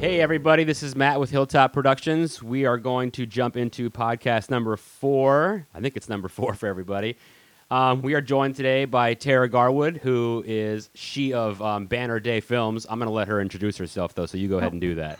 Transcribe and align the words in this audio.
Hey, 0.00 0.20
everybody, 0.20 0.62
this 0.62 0.84
is 0.84 0.94
Matt 0.94 1.18
with 1.18 1.30
Hilltop 1.30 1.72
Productions. 1.72 2.40
We 2.40 2.66
are 2.66 2.78
going 2.78 3.10
to 3.10 3.26
jump 3.26 3.56
into 3.56 3.90
podcast 3.90 4.48
number 4.48 4.76
four. 4.76 5.66
I 5.74 5.80
think 5.80 5.96
it's 5.96 6.08
number 6.08 6.28
four 6.28 6.54
for 6.54 6.68
everybody. 6.68 7.16
Um, 7.68 8.00
we 8.02 8.14
are 8.14 8.20
joined 8.20 8.54
today 8.54 8.84
by 8.84 9.14
Tara 9.14 9.48
Garwood, 9.48 9.96
who 9.96 10.44
is 10.46 10.88
she 10.94 11.32
of 11.32 11.60
um, 11.60 11.86
Banner 11.86 12.20
Day 12.20 12.38
Films. 12.38 12.86
I'm 12.88 13.00
going 13.00 13.08
to 13.08 13.12
let 13.12 13.26
her 13.26 13.40
introduce 13.40 13.76
herself, 13.76 14.14
though, 14.14 14.26
so 14.26 14.38
you 14.38 14.46
go 14.46 14.58
ahead 14.58 14.70
and 14.70 14.80
do 14.80 14.94
that. 14.94 15.18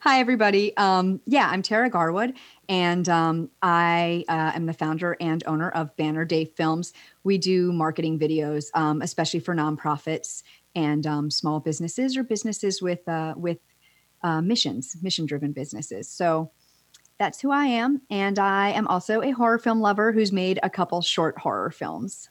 Hi, 0.00 0.20
everybody. 0.20 0.76
Um, 0.76 1.20
yeah, 1.26 1.48
I'm 1.50 1.62
Tara 1.62 1.90
Garwood, 1.90 2.34
and 2.68 3.08
um, 3.08 3.50
I 3.60 4.24
uh, 4.28 4.52
am 4.54 4.66
the 4.66 4.72
founder 4.72 5.16
and 5.20 5.42
owner 5.48 5.70
of 5.70 5.96
Banner 5.96 6.24
Day 6.24 6.44
Films. 6.44 6.92
We 7.24 7.38
do 7.38 7.72
marketing 7.72 8.20
videos, 8.20 8.66
um, 8.72 9.02
especially 9.02 9.40
for 9.40 9.52
nonprofits 9.52 10.44
and 10.76 11.08
um, 11.08 11.28
small 11.28 11.58
businesses 11.58 12.16
or 12.16 12.22
businesses 12.22 12.80
with 12.80 13.06
uh, 13.08 13.34
with 13.36 13.58
uh, 14.26 14.42
missions, 14.42 14.96
mission-driven 15.02 15.52
businesses. 15.52 16.08
So 16.08 16.50
that's 17.18 17.40
who 17.40 17.52
I 17.52 17.66
am, 17.66 18.02
and 18.10 18.38
I 18.38 18.70
am 18.70 18.88
also 18.88 19.22
a 19.22 19.30
horror 19.30 19.58
film 19.58 19.80
lover 19.80 20.12
who's 20.12 20.32
made 20.32 20.58
a 20.62 20.68
couple 20.68 21.00
short 21.00 21.38
horror 21.38 21.70
films. 21.70 22.28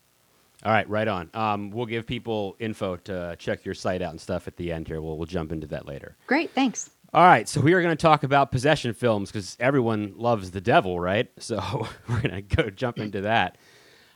All 0.64 0.72
right, 0.72 0.88
right 0.90 1.08
on. 1.08 1.30
Um, 1.34 1.72
we'll 1.72 1.86
give 1.86 2.06
people 2.06 2.58
info 2.60 2.98
to 2.98 3.36
check 3.40 3.64
your 3.64 3.74
site 3.76 4.02
out 4.02 4.12
and 4.12 4.20
stuff 4.20 4.48
at 4.48 4.58
the 4.58 4.74
end 4.74 4.88
here. 4.88 5.02
We'll, 5.02 5.18
we'll 5.18 5.26
jump 5.26 5.52
into 5.52 5.68
that 5.68 5.88
later. 5.88 6.18
Great, 6.28 6.52
thanks. 6.52 6.90
All 7.14 7.24
right, 7.24 7.48
so 7.48 7.62
we 7.62 7.74
are 7.74 7.82
going 7.82 7.96
to 7.96 8.02
talk 8.02 8.24
about 8.24 8.52
possession 8.52 8.94
films 8.94 9.32
because 9.32 9.56
everyone 9.60 10.16
loves 10.18 10.52
the 10.52 10.62
devil, 10.62 11.00
right? 11.00 11.32
So 11.40 11.88
we're 12.10 12.22
going 12.22 12.36
to 12.36 12.42
go 12.42 12.70
jump 12.70 13.00
into 13.00 13.22
that. 13.22 13.58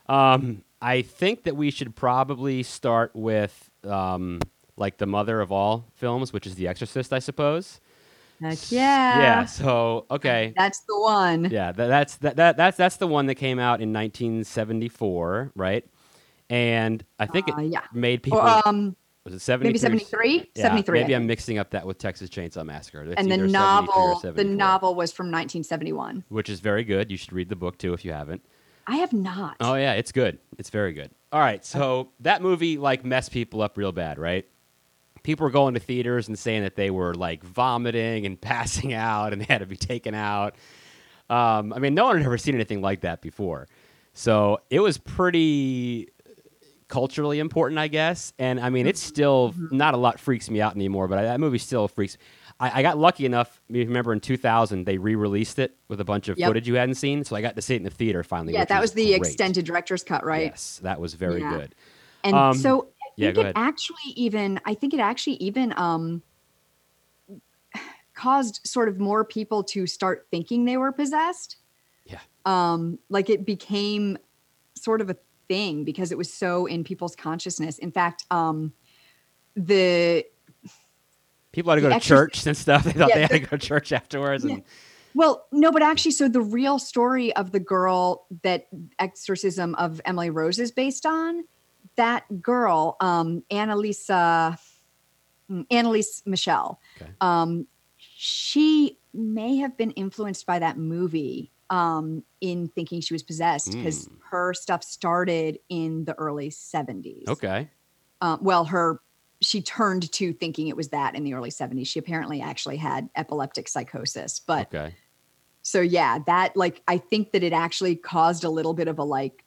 Um, 0.08 0.64
I 0.82 1.02
think 1.04 1.44
that 1.44 1.56
we 1.56 1.72
should 1.72 1.96
probably 1.96 2.64
start 2.64 3.16
with 3.16 3.70
um, 3.86 4.42
like 4.80 4.98
the 4.98 5.06
mother 5.06 5.42
of 5.42 5.52
all 5.52 5.86
films, 5.96 6.34
which 6.34 6.48
is 6.48 6.56
The 6.56 6.68
Exorcist, 6.68 7.14
I 7.14 7.20
suppose. 7.20 7.80
Heck 8.42 8.72
yeah. 8.72 9.20
Yeah. 9.20 9.46
So 9.46 10.06
okay. 10.10 10.54
That's 10.58 10.80
the 10.88 10.98
one. 11.00 11.50
Yeah, 11.52 11.74
that, 11.74 11.88
that's 11.88 12.16
that, 12.18 12.36
that 12.38 12.58
that's 12.58 12.78
that's 12.78 12.96
the 12.96 13.08
one 13.08 13.26
that 13.28 13.36
came 13.36 13.60
out 13.60 13.82
in 13.82 13.92
1974, 13.94 15.52
right? 15.56 15.86
And 16.50 17.04
I 17.20 17.26
think 17.26 17.48
it 17.48 17.56
Uh, 17.56 17.62
yeah. 17.62 17.82
made 17.94 18.24
people. 18.24 18.40
Or, 18.40 18.68
um, 18.68 18.96
was 19.26 19.34
it 19.34 19.40
73? 19.42 19.70
maybe 19.70 19.78
73? 19.78 20.50
Yeah, 20.56 20.62
73. 20.64 21.00
Maybe 21.02 21.14
I'm 21.14 21.28
mixing 21.28 21.58
up 21.60 21.72
that 21.72 21.86
with 21.86 21.98
Texas 22.00 22.30
Chainsaw 22.30 22.66
Massacre. 22.66 23.04
It's 23.04 23.16
and 23.18 23.30
the 23.30 23.36
either 23.36 23.50
73 23.50 23.50
or 23.50 23.52
novel, 23.52 24.34
the 24.34 24.44
novel 24.46 24.96
was 24.96 25.12
from 25.12 25.26
1971. 25.28 26.24
which 26.30 26.50
is 26.50 26.62
very 26.62 26.84
good. 26.84 27.12
You 27.12 27.18
should 27.18 27.34
read 27.34 27.50
the 27.50 27.56
book 27.56 27.78
too 27.78 27.94
if 27.94 28.04
you 28.06 28.12
haven't. 28.14 28.42
I 28.88 28.96
have 28.96 29.14
not. 29.14 29.58
Oh 29.60 29.76
yeah, 29.76 29.94
it's 29.94 30.12
good. 30.12 30.40
It's 30.58 30.70
very 30.72 30.94
good. 30.94 31.12
All 31.32 31.40
right, 31.42 31.64
so 31.64 32.10
that 32.22 32.42
movie 32.42 32.78
like 32.80 33.06
messed 33.06 33.32
people 33.32 33.62
up 33.62 33.78
real 33.78 33.92
bad, 33.92 34.18
right? 34.18 34.48
People 35.30 35.44
were 35.46 35.52
going 35.52 35.76
to 35.76 35.80
theaters 35.80 36.28
and 36.28 36.40
saying 36.40 36.64
that 36.64 36.76
they 36.76 36.90
were 36.90 37.14
like 37.14 37.44
vomiting 37.44 38.26
and 38.26 38.42
passing 38.52 38.94
out 38.96 39.32
and 39.32 39.40
they 39.40 39.46
had 39.46 39.60
to 39.60 39.68
be 39.68 39.76
taken 39.78 40.16
out. 40.16 40.56
Um, 41.30 41.72
I 41.72 41.78
mean, 41.78 41.94
no 41.94 42.06
one 42.06 42.18
had 42.18 42.26
ever 42.26 42.40
seen 42.40 42.56
anything 42.56 42.82
like 42.82 43.02
that 43.02 43.22
before, 43.22 43.68
so 44.16 44.62
it 44.72 44.80
was 44.80 44.98
pretty 44.98 46.08
culturally 46.88 47.38
important, 47.38 47.78
I 47.78 47.90
guess. 47.90 48.34
And 48.40 48.60
I 48.60 48.72
mean, 48.72 48.88
it's 48.88 49.00
still 49.04 49.54
not 49.70 49.94
a 49.94 49.98
lot 49.98 50.20
freaks 50.20 50.50
me 50.50 50.62
out 50.62 50.76
anymore, 50.76 51.08
but 51.08 51.20
I, 51.20 51.24
that 51.26 51.40
movie 51.40 51.60
still 51.60 51.88
freaks. 51.88 52.18
I, 52.60 52.80
I 52.80 52.82
got 52.82 52.98
lucky 52.98 53.28
enough. 53.28 53.62
Remember 53.70 54.12
in 54.14 54.20
2000 54.20 54.86
they 54.86 54.98
re-released 54.98 55.60
it 55.60 55.76
with 55.90 56.02
a 56.02 56.04
bunch 56.04 56.28
of 56.28 56.40
Yep. 56.40 56.48
footage 56.48 56.68
you 56.68 56.74
hadn't 56.74 56.96
seen, 56.96 57.24
so 57.24 57.36
I 57.36 57.42
got 57.42 57.56
to 57.56 57.62
see 57.62 57.76
it 57.76 57.78
in 57.78 57.84
the 57.84 57.92
theater 57.92 58.24
finally. 58.24 58.54
yeah, 58.54 58.66
that 58.66 58.82
was 58.82 58.94
the 58.94 59.06
great. 59.10 59.18
extended 59.18 59.64
director's 59.66 60.04
cut, 60.04 60.26
right? 60.26 60.46
Yes, 60.48 60.80
that 60.82 61.00
was 61.00 61.14
very 61.14 61.42
Yeah. 61.42 61.56
good. 61.56 61.76
And 62.24 62.36
Um, 62.36 62.58
so 62.58 62.88
yeah, 63.28 63.32
go 63.32 63.42
it 63.42 63.44
ahead. 63.46 63.54
actually 63.58 64.14
even 64.16 64.60
I 64.66 64.74
think 64.74 64.94
it 64.94 65.00
actually 65.00 65.36
even 65.36 65.74
um 65.78 66.22
caused 68.14 68.60
sort 68.66 68.90
of 68.90 69.00
more 69.00 69.24
people 69.24 69.64
to 69.64 69.88
start 69.88 70.28
thinking 70.32 70.66
they 70.66 70.78
were 70.78 70.92
possessed. 70.92 71.58
Yeah. 72.06 72.20
Um 72.46 73.00
like 73.10 73.30
it 73.30 73.46
became 73.46 74.18
sort 74.76 75.02
of 75.02 75.10
a 75.10 75.16
thing 75.48 75.84
because 75.84 76.12
it 76.12 76.18
was 76.18 76.32
so 76.32 76.66
in 76.66 76.84
people's 76.84 77.16
consciousness. 77.16 77.78
In 77.78 77.92
fact, 77.92 78.26
um 78.32 78.74
the 79.56 80.26
People 81.52 81.72
had 81.72 81.76
to 81.78 81.82
go 81.82 81.90
to 81.90 81.96
Exorcist- 81.96 82.08
church 82.36 82.48
and 82.48 82.56
stuff. 82.58 82.84
They 82.86 82.92
thought 82.92 83.10
Yeah, 83.10 83.16
they 83.16 83.22
had 83.22 83.30
the- 83.32 83.40
to 83.40 83.46
go 83.48 83.58
to 83.58 83.68
church 83.68 83.92
afterwards. 83.92 84.44
And 84.46 84.64
Well, 85.16 85.48
no, 85.52 85.72
but 85.72 85.82
actually, 85.82 86.12
so 86.12 86.30
the 86.30 86.42
real 86.42 86.78
story 86.78 87.36
of 87.36 87.52
the 87.52 87.60
girl 87.60 88.28
that 88.44 88.68
Exorcism 89.00 89.74
of 89.76 90.00
Emily 90.06 90.30
Rose 90.30 90.60
is 90.60 90.72
based 90.72 91.06
on, 91.08 91.46
that 92.00 92.42
girl, 92.42 92.96
um, 93.02 93.44
Annalisa, 93.52 94.58
mm, 95.52 95.68
Anneliese 95.68 96.26
Michel, 96.26 96.80
Okay. 97.00 97.12
um, 97.22 97.68
she 97.98 98.98
may 99.14 99.58
have 99.58 99.78
been 99.78 99.92
influenced 99.92 100.46
by 100.46 100.60
that 100.60 100.78
movie 100.78 101.52
um, 101.70 102.24
in 102.42 102.68
thinking 102.70 103.02
she 103.02 103.14
was 103.14 103.22
possessed 103.24 103.72
because 103.78 104.08
Mm. 104.08 104.18
her 104.32 104.54
stuff 104.54 104.84
started 104.84 105.60
in 105.70 106.06
the 106.06 106.14
early 106.16 106.50
70s. 106.50 107.28
okay, 107.30 107.70
Uh, 108.22 108.38
well, 108.42 108.66
her 108.66 109.02
she 109.42 109.62
turned 109.62 110.12
to 110.12 110.34
thinking 110.34 110.68
it 110.68 110.76
was 110.76 110.90
that 110.90 111.16
in 111.16 111.24
the 111.24 111.34
early 111.34 111.50
70s. 111.52 111.88
She 111.88 112.00
apparently 112.00 112.42
actually 112.42 112.76
had 112.78 113.10
epileptic 113.16 113.68
psychosis, 113.70 114.40
but 114.40 114.68
okay, 114.68 114.96
so 115.62 115.80
yeah 115.82 116.20
that 116.26 116.56
like 116.56 116.82
i 116.88 116.98
think 116.98 117.32
that 117.34 117.44
it 117.44 117.54
actually 117.54 117.96
caused 117.96 118.44
a 118.46 118.50
little 118.50 118.74
bit 118.74 118.88
of 118.88 118.98
a 118.98 119.04
like 119.04 119.44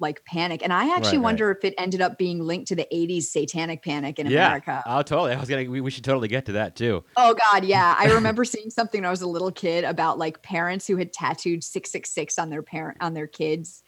like 0.00 0.24
panic 0.24 0.60
and 0.62 0.72
i 0.72 0.88
actually 0.94 1.02
Right, 1.10 1.12
right. 1.12 1.18
wonder 1.22 1.50
if 1.52 1.64
it 1.64 1.74
ended 1.78 2.00
up 2.00 2.18
being 2.18 2.40
linked 2.40 2.66
to 2.68 2.74
the 2.74 2.86
80s 2.92 3.24
satanic 3.24 3.82
panic 3.82 4.18
in 4.18 4.26
yeah. 4.26 4.46
america 4.48 4.82
Oh, 4.86 5.02
totally. 5.02 5.32
I 5.32 5.38
was 5.40 5.48
gonna. 5.48 5.70
We, 5.70 5.80
we 5.80 5.90
should 5.90 6.04
totally 6.04 6.28
get 6.28 6.46
to 6.46 6.52
that 6.52 6.74
too. 6.76 7.04
oh 7.16 7.34
god 7.52 7.64
yeah 7.64 7.94
i 7.98 8.06
remember 8.12 8.44
seeing 8.44 8.70
something 8.70 9.02
when 9.02 9.06
i 9.06 9.10
was 9.10 9.22
a 9.22 9.26
little 9.28 9.52
kid 9.52 9.84
about 9.84 10.18
like 10.18 10.42
parents 10.42 10.86
who 10.86 10.96
had 10.96 11.12
tattooed 11.12 11.62
666 11.62 12.38
on 12.38 12.50
their 12.50 12.62
parent 12.62 12.98
on 13.00 13.14
their 13.14 13.26
kids 13.28 13.82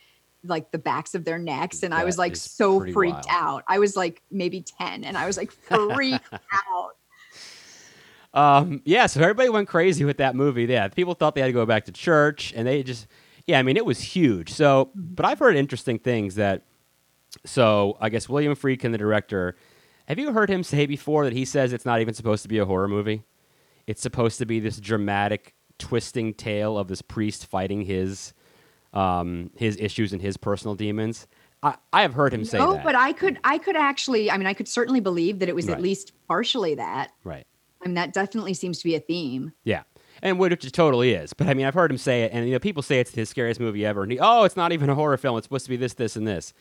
like 0.44 0.70
the 0.70 0.78
backs 0.78 1.16
of 1.16 1.24
their 1.24 1.38
necks 1.38 1.82
and 1.82 1.92
i 1.92 2.04
was 2.04 2.18
like 2.18 2.36
so 2.36 2.78
freaked 2.92 3.14
wild. 3.14 3.26
out 3.30 3.64
i 3.66 3.80
was 3.80 3.96
like 3.96 4.22
maybe 4.30 4.62
10 4.78 5.02
and 5.02 5.18
i 5.18 5.26
was 5.26 5.36
like 5.36 5.50
freaked 5.68 6.32
out 6.32 6.90
Um, 8.34 8.82
yeah. 8.84 9.06
So 9.06 9.22
everybody 9.22 9.48
went 9.48 9.66
crazy 9.68 10.04
with 10.04 10.18
that 10.18 10.36
movie. 10.36 10.64
Yeah, 10.64 10.88
people 10.88 11.14
thought 11.14 11.34
they 11.34 11.40
had 11.40 11.46
to 11.46 11.52
go 11.54 11.64
back 11.64 11.86
to 11.86 11.92
church, 11.92 12.52
and 12.54 12.66
they 12.66 12.82
just. 12.82 13.06
Yeah, 13.46 13.58
I 13.58 13.62
mean, 13.62 13.76
it 13.76 13.86
was 13.86 14.00
huge. 14.00 14.52
So, 14.52 14.90
but 14.94 15.24
I've 15.26 15.38
heard 15.38 15.56
interesting 15.56 15.98
things 15.98 16.34
that. 16.36 16.62
So 17.44 17.98
I 18.00 18.08
guess 18.08 18.28
William 18.28 18.54
Friedkin, 18.56 18.92
the 18.92 18.98
director, 18.98 19.56
have 20.06 20.18
you 20.18 20.32
heard 20.32 20.48
him 20.48 20.62
say 20.62 20.86
before 20.86 21.24
that 21.24 21.32
he 21.34 21.44
says 21.44 21.72
it's 21.72 21.84
not 21.84 22.00
even 22.00 22.14
supposed 22.14 22.42
to 22.44 22.48
be 22.48 22.58
a 22.58 22.64
horror 22.64 22.88
movie? 22.88 23.24
It's 23.86 24.00
supposed 24.00 24.38
to 24.38 24.46
be 24.46 24.58
this 24.58 24.80
dramatic, 24.80 25.54
twisting 25.78 26.32
tale 26.34 26.78
of 26.78 26.88
this 26.88 27.02
priest 27.02 27.46
fighting 27.46 27.82
his, 27.82 28.32
um, 28.94 29.50
his 29.54 29.76
issues 29.76 30.12
and 30.14 30.22
his 30.22 30.36
personal 30.36 30.74
demons. 30.74 31.26
I, 31.62 31.76
I 31.92 32.02
have 32.02 32.14
heard 32.14 32.32
him 32.32 32.44
say 32.44 32.58
that. 32.58 32.64
no 32.64 32.78
but 32.84 32.94
i 32.94 33.12
could 33.12 33.38
i 33.42 33.56
could 33.56 33.76
actually 33.76 34.30
i 34.30 34.36
mean 34.36 34.46
i 34.46 34.52
could 34.52 34.68
certainly 34.68 35.00
believe 35.00 35.38
that 35.38 35.48
it 35.48 35.54
was 35.54 35.66
Right. 35.68 35.74
at 35.76 35.80
least 35.82 36.12
partially 36.28 36.74
that 36.74 37.12
right. 37.24 37.46
I 37.82 37.88
mean, 37.88 37.94
that 37.94 38.12
definitely 38.12 38.52
seems 38.54 38.78
to 38.78 38.84
be 38.84 38.94
a 38.94 39.00
theme. 39.00 39.52
Yeah. 39.64 39.82
And 40.22 40.38
which 40.38 40.64
it 40.64 40.72
totally 40.72 41.12
is. 41.12 41.32
But 41.32 41.48
I 41.48 41.54
mean, 41.54 41.66
I've 41.66 41.74
heard 41.74 41.90
him 41.90 41.98
say 41.98 42.22
it, 42.22 42.32
and 42.32 42.46
you 42.46 42.52
know, 42.52 42.58
people 42.58 42.82
say 42.82 43.00
it's 43.00 43.14
his 43.14 43.28
scariest 43.28 43.60
movie 43.60 43.84
ever. 43.84 44.02
And 44.02 44.12
he, 44.12 44.18
oh, 44.18 44.44
it's 44.44 44.56
not 44.56 44.72
even 44.72 44.88
a 44.88 44.94
horror 44.94 45.16
film. 45.16 45.36
It's 45.36 45.44
supposed 45.44 45.66
to 45.66 45.70
be 45.70 45.76
this, 45.76 45.94
this, 45.94 46.16
and 46.16 46.26
this. 46.26 46.52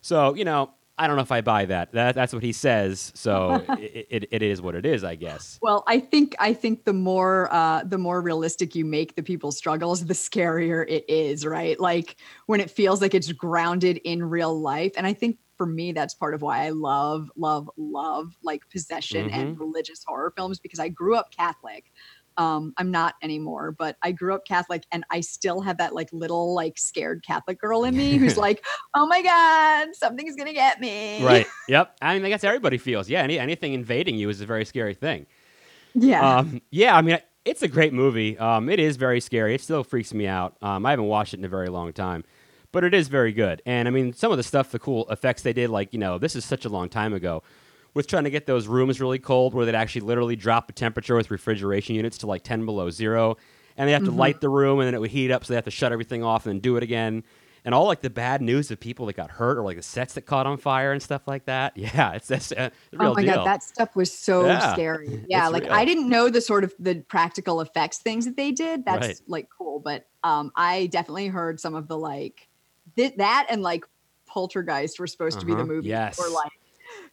So 0.00 0.34
you 0.34 0.44
know, 0.44 0.70
I 0.96 1.08
don't 1.08 1.16
know 1.16 1.22
if 1.22 1.32
I 1.32 1.40
buy 1.40 1.64
that. 1.66 1.92
that 1.92 2.14
that's 2.14 2.32
what 2.32 2.42
he 2.42 2.52
says. 2.52 3.10
So 3.14 3.64
it, 3.78 4.06
it, 4.10 4.28
it 4.30 4.42
is 4.42 4.62
what 4.62 4.74
it 4.74 4.86
is, 4.86 5.02
I 5.02 5.16
guess. 5.16 5.58
Well, 5.60 5.82
I 5.88 5.98
think 5.98 6.36
I 6.38 6.52
think 6.52 6.84
the 6.84 6.92
more 6.92 7.52
uh, 7.52 7.82
the 7.84 7.98
more 7.98 8.20
realistic 8.20 8.74
you 8.74 8.84
make 8.84 9.16
the 9.16 9.22
people's 9.22 9.58
struggles, 9.58 10.04
the 10.04 10.14
scarier 10.14 10.84
it 10.88 11.04
is, 11.08 11.44
right? 11.44 11.78
Like 11.80 12.16
when 12.46 12.60
it 12.60 12.70
feels 12.70 13.00
like 13.02 13.14
it's 13.14 13.32
grounded 13.32 13.98
in 14.04 14.22
real 14.22 14.58
life. 14.60 14.92
And 14.96 15.06
I 15.06 15.12
think 15.12 15.38
for 15.56 15.66
me, 15.66 15.92
that's 15.92 16.14
part 16.14 16.34
of 16.34 16.42
why 16.42 16.64
I 16.64 16.70
love, 16.70 17.30
love, 17.36 17.70
love 17.76 18.36
like 18.42 18.68
possession 18.70 19.30
and 19.30 19.58
religious 19.58 20.02
horror 20.04 20.32
films 20.36 20.58
because 20.58 20.80
I 20.80 20.88
grew 20.88 21.14
up 21.14 21.30
Catholic. 21.30 21.92
Um, 22.36 22.72
I'm 22.76 22.90
not 22.90 23.14
anymore, 23.22 23.72
but 23.72 23.96
I 24.02 24.12
grew 24.12 24.34
up 24.34 24.44
Catholic 24.46 24.84
and 24.92 25.04
I 25.10 25.20
still 25.20 25.60
have 25.60 25.78
that 25.78 25.94
like 25.94 26.08
little 26.12 26.54
like 26.54 26.78
scared 26.78 27.24
Catholic 27.26 27.60
girl 27.60 27.84
in 27.84 27.96
me 27.96 28.16
who's 28.16 28.36
like, 28.46 28.64
oh 28.94 29.06
my 29.06 29.22
God, 29.22 29.94
something's 29.94 30.36
gonna 30.36 30.52
get 30.52 30.80
me. 30.80 31.24
Right. 31.24 31.46
Yep. 31.66 31.96
I 32.02 32.14
mean, 32.14 32.24
I 32.26 32.28
guess 32.28 32.44
everybody 32.44 32.76
feels. 32.76 33.08
Yeah. 33.08 33.22
Any, 33.22 33.38
anything 33.38 33.72
invading 33.72 34.16
you 34.16 34.28
is 34.28 34.42
a 34.42 34.46
very 34.46 34.66
scary 34.66 34.92
thing. 34.92 35.26
Yeah. 35.94 36.38
Um, 36.38 36.60
yeah. 36.70 36.94
I 36.94 37.00
mean, 37.00 37.18
it's 37.44 37.62
a 37.62 37.68
great 37.68 37.92
movie. 37.92 38.38
Um, 38.38 38.68
it 38.68 38.78
is 38.78 38.96
very 38.96 39.20
scary. 39.20 39.54
It 39.54 39.60
still 39.60 39.84
freaks 39.84 40.12
me 40.12 40.26
out. 40.26 40.56
Um, 40.62 40.84
I 40.84 40.90
haven't 40.90 41.06
watched 41.06 41.34
it 41.34 41.38
in 41.38 41.44
a 41.44 41.48
very 41.48 41.68
long 41.68 41.92
time, 41.92 42.24
but 42.72 42.84
it 42.84 42.94
is 42.94 43.08
very 43.08 43.32
good. 43.32 43.62
And 43.66 43.88
I 43.88 43.90
mean, 43.90 44.12
some 44.12 44.30
of 44.30 44.36
the 44.36 44.42
stuff, 44.42 44.70
the 44.70 44.78
cool 44.78 45.06
effects 45.10 45.42
they 45.42 45.52
did, 45.52 45.70
like 45.70 45.92
you 45.92 45.98
know, 45.98 46.18
this 46.18 46.36
is 46.36 46.44
such 46.44 46.64
a 46.64 46.68
long 46.68 46.88
time 46.88 47.14
ago. 47.14 47.42
With 47.94 48.08
trying 48.08 48.24
to 48.24 48.30
get 48.30 48.46
those 48.46 48.66
rooms 48.66 49.00
really 49.00 49.20
cold, 49.20 49.54
where 49.54 49.64
they'd 49.64 49.74
actually 49.76 50.00
literally 50.02 50.34
drop 50.36 50.66
the 50.66 50.72
temperature 50.72 51.14
with 51.14 51.30
refrigeration 51.30 51.94
units 51.94 52.18
to 52.18 52.26
like 52.26 52.42
ten 52.42 52.64
below 52.66 52.90
zero, 52.90 53.36
and 53.76 53.88
they 53.88 53.92
have 53.92 54.02
to 54.04 54.10
light 54.10 54.40
the 54.40 54.48
room, 54.48 54.80
and 54.80 54.86
then 54.88 54.94
it 54.94 55.00
would 55.00 55.10
heat 55.12 55.30
up, 55.30 55.44
so 55.44 55.52
they 55.52 55.56
have 55.56 55.64
to 55.64 55.70
shut 55.70 55.92
everything 55.92 56.24
off 56.24 56.44
and 56.44 56.54
then 56.54 56.60
do 56.60 56.76
it 56.76 56.82
again. 56.82 57.22
and 57.64 57.74
all 57.74 57.86
like 57.86 58.02
the 58.02 58.10
bad 58.10 58.42
news 58.42 58.70
of 58.70 58.78
people 58.78 59.06
that 59.06 59.14
got 59.16 59.30
hurt 59.30 59.56
or 59.56 59.62
like 59.62 59.76
the 59.76 59.82
sets 59.82 60.14
that 60.14 60.22
caught 60.22 60.46
on 60.46 60.58
fire 60.58 60.92
and 60.92 61.02
stuff 61.02 61.22
like 61.26 61.46
that. 61.46 61.72
Yeah, 61.76 62.12
it's 62.12 62.26
that's 62.28 62.52
a 62.52 62.70
real 62.92 63.12
oh 63.12 63.14
my 63.14 63.22
deal. 63.22 63.36
god, 63.36 63.46
that 63.46 63.62
stuff 63.62 63.94
was 63.96 64.12
so 64.12 64.42
Yeah, 64.48 64.72
scary. 64.74 65.24
Yeah, 65.28 65.48
like 65.48 65.62
real. 65.62 65.72
I 65.72 65.84
didn't 65.86 66.08
know 66.08 66.28
the 66.28 66.40
sort 66.40 66.64
of 66.64 66.74
the 66.80 66.96
practical 67.08 67.60
effects 67.62 67.98
things 67.98 68.24
that 68.26 68.36
they 68.36 68.50
did. 68.52 68.84
That's 68.84 69.06
Right. 69.06 69.20
like 69.28 69.48
cool, 69.56 69.80
but 69.80 70.04
um, 70.24 70.50
I 70.56 70.88
definitely 70.88 71.28
heard 71.28 71.58
some 71.60 71.74
of 71.74 71.88
the 71.88 71.96
like 71.96 72.48
th- 72.96 73.14
that 73.16 73.46
and 73.48 73.62
like 73.62 73.84
Poltergeist 74.26 74.98
were 74.98 75.06
supposed 75.06 75.40
to 75.40 75.46
be 75.46 75.52
the 75.54 75.62
Uh-huh, 75.62 75.72
movie 75.72 75.88
yes. 75.88 76.18
or 76.18 76.28
like 76.28 76.52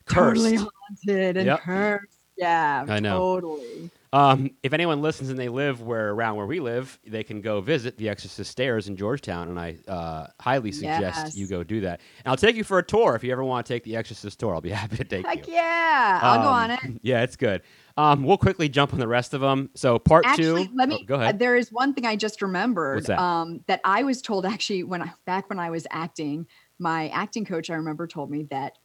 totally 0.10 0.56
haunted 0.56 1.38
and 1.38 1.46
Yep. 1.48 1.60
cursed. 1.62 2.18
Yeah, 2.38 2.86
I 2.88 3.00
know. 3.00 3.18
totally. 3.20 3.92
Um, 4.14 4.52
if 4.62 4.74
anyone 4.74 5.02
listens 5.02 5.30
and 5.30 5.40
they 5.40 5.48
live 5.48 5.82
where 5.82 6.10
around 6.10 6.36
where 6.36 6.46
we 6.46 6.60
live, 6.60 7.00
they 7.08 7.24
can 7.24 7.40
go 7.40 7.62
visit 7.62 7.98
the 7.98 8.10
Exorcist 8.10 8.52
Stairs 8.52 8.90
in 8.90 8.98
Georgetown, 8.98 9.48
and 9.48 9.58
I 9.58 9.78
uh, 9.88 10.28
highly 10.40 10.74
suggest 10.74 11.26
Yes. 11.28 11.36
you 11.38 11.48
go 11.48 11.64
do 11.64 11.80
that. 11.82 12.02
And 12.26 12.32
I'll 12.32 12.36
take 12.36 12.58
you 12.58 12.66
for 12.66 12.78
a 12.78 12.84
tour 12.84 13.16
if 13.16 13.24
you 13.24 13.32
ever 13.32 13.44
want 13.44 13.66
to 13.66 13.74
take 13.74 13.84
the 13.84 13.96
Exorcist 13.96 14.38
tour. 14.40 14.54
I'll 14.54 14.60
be 14.60 14.70
happy 14.72 14.98
to 14.98 15.04
take 15.06 15.26
Heck 15.26 15.48
you. 15.48 15.54
yeah, 15.54 16.20
I'll 16.22 16.42
go 16.42 16.48
Um, 16.50 16.54
on 16.54 16.72
it. 16.72 16.80
Yeah, 17.04 17.22
it's 17.24 17.38
good. 17.38 17.62
Um, 17.96 18.24
we'll 18.24 18.38
quickly 18.38 18.68
jump 18.68 18.92
on 18.94 19.00
the 19.00 19.08
rest 19.08 19.34
of 19.34 19.40
them. 19.40 19.70
So 19.76 19.98
part 19.98 20.26
Actually, 20.26 20.66
two. 20.68 20.72
let 20.76 20.90
oh, 20.92 20.98
me. 20.98 21.06
go 21.06 21.16
uh, 21.16 21.20
ahead. 21.20 21.40
there 21.40 21.56
is 21.56 21.72
one 21.72 21.94
thing 21.94 22.06
I 22.06 22.16
just 22.18 22.42
remembered. 22.42 22.96
What's 22.96 23.08
that? 23.08 23.20
Um, 23.20 23.64
that 23.68 23.80
I 23.86 24.04
was 24.04 24.22
told 24.22 24.46
actually 24.46 24.84
when 24.84 25.02
I 25.04 25.14
back 25.26 25.48
when 25.50 25.60
I 25.60 25.70
was 25.70 25.88
acting, 25.90 26.48
my 26.80 27.08
acting 27.10 27.46
coach 27.46 27.70
I 27.70 27.76
remember 27.76 28.08
told 28.08 28.30
me 28.30 28.44
that 28.50 28.78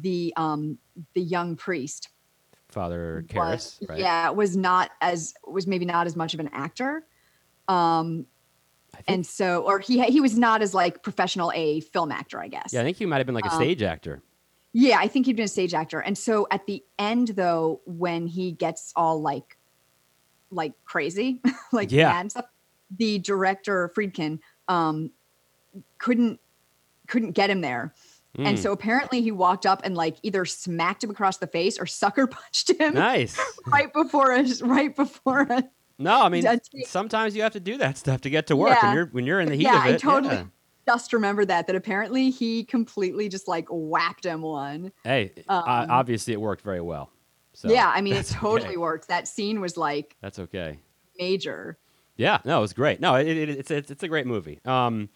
the 0.00 0.32
um 0.36 0.78
the 1.14 1.20
young 1.20 1.54
priest 1.54 2.08
Father 2.70 3.24
was- 3.34 3.78
right? 3.88 3.98
yeah 3.98 4.30
was 4.30 4.56
not 4.56 4.90
as 5.02 5.34
was 5.46 5.66
maybe 5.66 5.84
not 5.84 6.06
as 6.06 6.16
much 6.16 6.32
of 6.34 6.40
an 6.40 6.48
actor. 6.52 7.04
Um, 7.68 8.26
and 9.06 9.24
so 9.26 9.62
or 9.62 9.78
he 9.78 10.02
he 10.04 10.20
was 10.20 10.36
not 10.38 10.62
as 10.62 10.72
like 10.74 11.02
professional 11.02 11.52
a 11.54 11.80
film 11.80 12.10
actor, 12.10 12.40
I 12.40 12.48
guess. 12.48 12.72
yeah, 12.72 12.80
I 12.80 12.84
think 12.84 12.96
he 12.96 13.06
might 13.06 13.18
have 13.18 13.26
been 13.26 13.34
like 13.34 13.44
a 13.46 13.50
um, 13.52 13.56
stage 13.56 13.82
actor. 13.82 14.22
Yeah, 14.72 14.96
I 14.98 15.06
think 15.08 15.26
he'd 15.26 15.36
been 15.36 15.44
a 15.44 15.48
stage 15.48 15.74
actor. 15.74 16.00
And 16.00 16.16
so 16.16 16.46
at 16.50 16.66
the 16.66 16.82
end 16.98 17.28
though, 17.28 17.80
when 17.84 18.26
he 18.26 18.52
gets 18.52 18.92
all 18.96 19.20
like 19.20 19.58
like 20.50 20.72
crazy, 20.84 21.40
like 21.72 21.92
Yeah. 21.92 22.26
stuff, 22.28 22.46
the 22.98 23.18
director 23.18 23.90
Friedkin 23.94 24.38
um 24.68 25.10
couldn't 25.98 26.40
couldn't 27.06 27.32
get 27.32 27.50
him 27.50 27.60
there. 27.60 27.94
And 28.38 28.56
Mm, 28.56 28.62
so 28.62 28.72
apparently 28.72 29.20
he 29.20 29.30
walked 29.30 29.66
up 29.66 29.82
and 29.84 29.94
like 29.94 30.16
either 30.22 30.44
smacked 30.46 31.04
him 31.04 31.10
across 31.10 31.36
the 31.36 31.46
face 31.46 31.78
or 31.78 31.84
sucker 31.86 32.26
punched 32.38 32.70
him 32.70 32.94
nice. 32.94 33.38
right 33.66 33.92
before 33.92 34.32
us, 34.32 34.62
right 34.62 34.94
before 34.96 35.50
us. 35.52 35.64
No, 35.98 36.22
I 36.22 36.28
mean 36.30 36.44
sometimes 36.86 37.36
you 37.36 37.42
have 37.42 37.52
to 37.52 37.60
do 37.60 37.76
that 37.76 37.98
stuff 37.98 38.22
to 38.22 38.30
get 38.30 38.46
to 38.46 38.56
work, 38.56 38.70
Yeah. 38.82 38.88
and 38.88 38.94
you're 38.96 39.06
when 39.06 39.26
you're 39.26 39.40
in 39.40 39.48
the 39.50 39.54
heat 39.56 39.64
Yeah, 39.64 39.76
of 39.78 39.82
I 39.84 39.88
it. 39.90 40.00
totally- 40.00 40.34
yeah. 40.36 40.44
Just 40.84 41.12
remember 41.12 41.44
that 41.44 41.68
that 41.68 41.76
apparently 41.76 42.30
he 42.30 42.64
completely 42.64 43.28
just 43.28 43.46
like 43.46 43.66
whacked 43.70 44.24
him 44.26 44.42
one. 44.42 44.90
Hey, 45.04 45.32
uh, 45.48 45.62
Um, 45.64 45.90
obviously 45.90 46.32
it 46.32 46.40
worked 46.40 46.62
very 46.62 46.80
well. 46.80 47.10
So 47.52 47.68
yeah, 47.70 47.92
I 47.94 48.00
mean 48.00 48.14
it 48.14 48.26
totally 48.30 48.70
okay. 48.70 48.76
worked. 48.78 49.06
That 49.08 49.28
scene 49.28 49.60
was 49.60 49.76
like 49.76 50.16
That's 50.22 50.38
okay. 50.40 50.78
major. 51.18 51.78
Yeah, 52.16 52.38
no, 52.44 52.58
it 52.58 52.62
was 52.62 52.72
great. 52.72 52.98
No, 53.00 53.14
it, 53.14 53.26
it, 53.28 53.48
it's, 53.50 53.70
it's 53.70 53.90
it's 53.90 54.02
a 54.02 54.08
great 54.08 54.26
movie. 54.26 54.60
Um, 54.64 55.08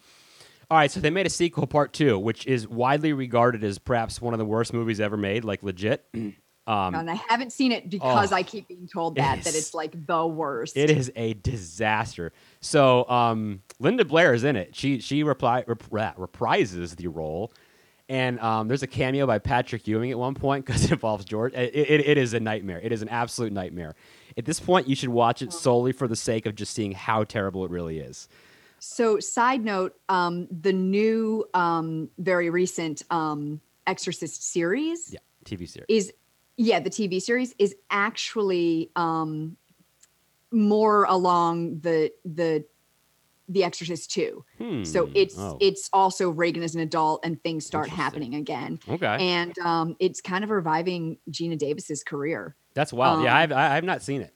all 0.69 0.77
right, 0.77 0.91
so 0.91 0.99
they 0.99 1.09
made 1.09 1.25
a 1.25 1.29
sequel, 1.29 1.65
part 1.65 1.93
two, 1.93 2.19
which 2.19 2.45
is 2.45 2.67
widely 2.67 3.13
regarded 3.13 3.63
as 3.63 3.79
perhaps 3.79 4.21
one 4.21 4.33
of 4.33 4.37
the 4.37 4.45
worst 4.45 4.73
movies 4.73 4.99
ever 4.99 5.17
made, 5.17 5.43
like 5.43 5.63
legit. 5.63 6.05
Um, 6.67 6.95
and 6.95 7.09
I 7.09 7.13
haven't 7.29 7.53
seen 7.53 7.71
it 7.71 7.89
because 7.89 8.33
oh, 8.33 8.35
I 8.35 8.43
keep 8.43 8.67
being 8.67 8.89
told 8.91 9.17
it 9.17 9.21
that 9.21 9.45
that 9.45 9.55
it's 9.55 9.73
like 9.73 10.05
the 10.05 10.27
worst. 10.27 10.75
it 10.75 10.89
is 10.89 11.09
a 11.15 11.33
disaster. 11.35 12.33
So 12.59 13.09
um, 13.09 13.61
Linda 13.79 14.03
Blair 14.03 14.33
is 14.33 14.43
in 14.43 14.57
it. 14.57 14.75
She 14.75 14.99
she 14.99 15.23
reply, 15.23 15.63
rep, 15.65 16.17
reprises 16.17 16.97
the 16.97 17.07
role, 17.07 17.53
and 18.09 18.37
um, 18.41 18.67
there's 18.67 18.83
a 18.83 18.87
cameo 18.87 19.25
by 19.25 19.39
Patrick 19.39 19.87
Ewing 19.87 20.11
at 20.11 20.19
one 20.19 20.35
point 20.35 20.65
because 20.65 20.83
it 20.83 20.91
involves 20.91 21.23
George. 21.23 21.53
It, 21.53 21.73
it, 21.73 22.05
it 22.05 22.17
is 22.17 22.33
a 22.33 22.39
nightmare. 22.41 22.81
It 22.83 22.91
is 22.91 23.01
an 23.01 23.07
absolute 23.07 23.53
nightmare. 23.53 23.95
At 24.37 24.43
this 24.43 24.59
point, 24.59 24.89
you 24.89 24.95
should 24.95 25.09
watch 25.09 25.41
it 25.41 25.53
solely 25.53 25.93
for 25.93 26.09
the 26.09 26.17
sake 26.17 26.45
of 26.45 26.55
just 26.55 26.73
seeing 26.73 26.91
how 26.91 27.23
terrible 27.23 27.63
it 27.63 27.71
really 27.71 27.99
is. 27.99 28.27
So, 28.87 29.19
side 29.19 29.63
note, 29.63 29.95
um, 30.07 30.47
the 30.49 30.71
new, 30.73 31.45
um, 31.53 32.09
very 32.17 32.49
recent 32.49 33.03
um, 33.09 33.59
Exorcist 33.85 34.51
series 34.51 35.13
Yeah, 35.13 35.19
TV 35.45 35.67
series. 35.69 35.85
is, 35.89 36.13
yeah, 36.55 36.79
the 36.79 36.89
TV 36.89 37.21
series 37.21 37.53
is 37.59 37.75
actually 37.91 38.89
um, 38.95 39.57
more 40.51 41.03
along 41.05 41.79
the 41.81 42.11
the 42.25 42.65
the 43.49 43.63
Exorcist 43.63 44.11
two. 44.11 44.43
Hmm. 44.57 44.83
So 44.83 45.09
it's 45.13 45.37
Oh, 45.37 45.57
it's 45.61 45.89
also 45.93 46.29
Regan 46.29 46.63
as 46.63 46.75
an 46.75 46.81
adult 46.81 47.23
and 47.23 47.41
things 47.43 47.65
start 47.65 47.87
happening 47.89 48.35
again, 48.35 48.79
okay. 48.89 49.17
and 49.19 49.57
um, 49.59 49.95
it's 49.99 50.19
kind 50.21 50.43
of 50.43 50.49
reviving 50.49 51.17
Geena 51.31 51.57
Davis's 51.57 52.03
career. 52.03 52.55
That's 52.73 52.91
wild. 52.91 53.23
yeah, 53.23 53.31
um, 53.33 53.37
I've 53.37 53.51
I've 53.53 53.83
not 53.83 54.01
seen 54.01 54.21
it. 54.21 54.33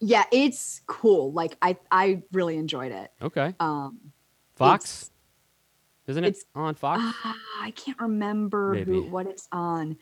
Yeah, 0.00 0.24
it's 0.32 0.80
cool. 0.86 1.32
Like 1.32 1.56
I 1.62 1.76
I 1.90 2.22
really 2.32 2.56
enjoyed 2.56 2.92
it. 2.92 3.10
Okay, 3.20 3.54
Um, 3.58 4.12
Fox, 4.54 5.10
isn't 6.06 6.22
it 6.24 6.38
on 6.54 6.74
Fox? 6.74 7.02
Ah, 7.04 7.36
I 7.60 7.70
can't 7.72 7.98
remember 8.00 8.74
who 8.76 9.02
what 9.02 9.26
it's 9.26 9.48
on. 9.52 9.96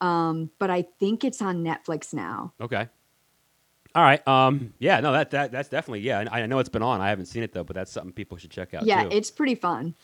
Um, 0.00 0.50
but 0.58 0.70
I 0.70 0.82
think 0.98 1.24
it's 1.24 1.40
on 1.40 1.62
Netflix 1.64 2.12
now. 2.12 2.52
Okay. 2.60 2.88
All 3.94 4.02
right. 4.02 4.26
Um. 4.26 4.74
Yeah. 4.78 5.00
No. 5.00 5.12
That 5.12 5.30
that 5.30 5.52
that's 5.52 5.68
definitely. 5.68 6.00
Yeah. 6.00 6.24
I 6.30 6.42
I 6.42 6.46
know 6.46 6.58
it's 6.58 6.68
been 6.68 6.82
on. 6.82 7.00
I 7.00 7.08
haven't 7.10 7.26
seen 7.26 7.42
it 7.42 7.52
though, 7.52 7.64
but 7.64 7.74
that's 7.74 7.92
something 7.92 8.12
people 8.12 8.36
should 8.36 8.50
check 8.50 8.74
out. 8.74 8.84
yeah, 8.86 9.04
Too. 9.04 9.10
it's 9.12 9.30
pretty 9.30 9.54
fun. 9.54 9.94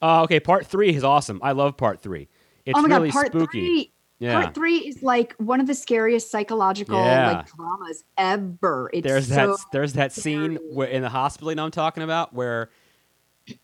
Uh, 0.00 0.22
okay. 0.22 0.38
Part 0.40 0.66
three 0.66 0.94
is 0.94 1.02
awesome. 1.02 1.40
I 1.42 1.52
love 1.52 1.76
part 1.76 2.00
three. 2.00 2.28
It's 2.64 2.78
oh 2.78 2.82
my 2.82 2.88
really 2.88 3.08
god, 3.08 3.12
part 3.14 3.26
spooky. 3.28 3.60
three. 3.60 3.92
Yeah. 4.22 4.40
Part 4.40 4.54
three 4.54 4.78
is 4.78 5.02
like 5.02 5.34
one 5.38 5.60
of 5.60 5.66
the 5.66 5.74
scariest 5.74 6.30
psychological 6.30 6.96
Yeah. 6.96 7.32
like 7.32 7.46
dramas 7.56 8.04
ever. 8.16 8.88
It's 8.92 9.04
there's 9.06 9.26
so 9.28 9.34
that 9.34 9.58
there's 9.72 9.92
that 9.94 10.12
scene 10.12 10.58
where 10.72 10.86
in 10.88 11.02
the 11.02 11.08
hospital 11.08 11.50
you 11.50 11.56
know 11.56 11.64
I'm 11.64 11.70
talking 11.72 12.02
about? 12.04 12.32
Where 12.32 12.70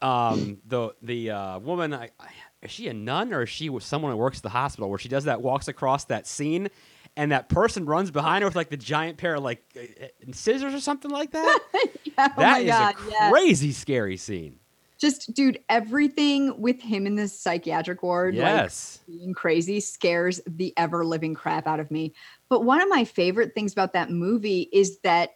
um 0.02 0.58
the 0.66 0.90
the 1.02 1.30
uh, 1.30 1.58
woman 1.60 1.94
I, 1.94 2.10
I- 2.18 2.28
is 2.62 2.72
she 2.72 2.88
a 2.88 2.92
nun 2.92 3.32
or 3.32 3.42
is 3.42 3.48
she 3.48 3.70
someone 3.78 4.10
who 4.10 4.16
works 4.18 4.38
at 4.38 4.42
the 4.42 4.48
hospital? 4.48 4.90
Where 4.90 4.98
she 4.98 5.08
does 5.08 5.24
that 5.24 5.40
walks 5.42 5.68
across 5.68 6.06
that 6.06 6.26
scene 6.26 6.68
and 7.16 7.30
that 7.30 7.48
person 7.48 7.86
runs 7.86 8.10
behind 8.10 8.42
her 8.42 8.48
with 8.48 8.56
like 8.56 8.68
the 8.70 8.76
giant 8.76 9.16
pair 9.16 9.36
of 9.36 9.44
like 9.44 9.62
uh, 9.76 9.80
uh, 10.06 10.32
scissors 10.32 10.74
or 10.74 10.80
something 10.80 11.10
like 11.12 11.30
that? 11.30 11.60
Yeah, 12.04 12.28
oh 12.36 12.40
That 12.40 12.52
my 12.52 12.58
is 12.58 12.66
god, 12.70 12.94
a 12.96 13.30
crazy 13.30 13.70
scary 13.70 14.16
scene 14.16 14.58
Just 14.98 15.32
dude, 15.32 15.60
everything 15.68 16.60
with 16.60 16.80
him 16.80 17.06
in 17.06 17.14
the 17.14 17.28
psychiatric 17.28 18.02
ward, 18.02 18.34
like 18.34 18.44
yes 18.44 18.98
being 19.06 19.32
crazy 19.32 19.80
scares 19.80 20.40
the 20.46 20.74
ever 20.76 21.04
living 21.04 21.34
crap 21.34 21.66
out 21.66 21.80
of 21.80 21.90
me. 21.90 22.12
But 22.48 22.64
one 22.64 22.80
of 22.82 22.88
my 22.88 23.04
favorite 23.04 23.54
things 23.54 23.72
about 23.72 23.92
that 23.92 24.10
movie 24.10 24.68
is 24.72 24.98
that 25.00 25.30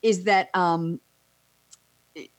is 0.00 0.24
that 0.24 0.48
um 0.54 1.00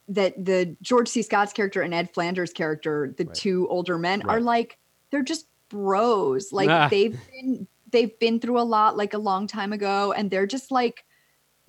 that 0.07 0.33
the 0.43 0.75
George 0.81 1.07
C. 1.09 1.21
Scott's 1.21 1.53
character 1.53 1.81
and 1.81 1.93
Ed 1.93 2.13
Flanders' 2.13 2.51
character, 2.53 3.13
the 3.17 3.25
Right. 3.25 3.33
two 3.35 3.67
older 3.69 3.97
men, 3.97 4.23
are 4.29 4.41
like 4.41 4.77
they're 5.11 5.23
just 5.23 5.45
bros. 5.69 6.51
Like 6.51 6.69
Ah. 6.69 6.87
they've 6.89 7.17
been 7.31 7.67
they've 7.91 8.17
been 8.19 8.39
through 8.39 8.59
a 8.59 8.61
lot 8.63 8.95
like 8.97 9.13
a 9.13 9.17
long 9.19 9.45
time 9.45 9.73
ago, 9.73 10.13
and 10.13 10.31
they're 10.31 10.47
just 10.47 10.71
like 10.71 11.03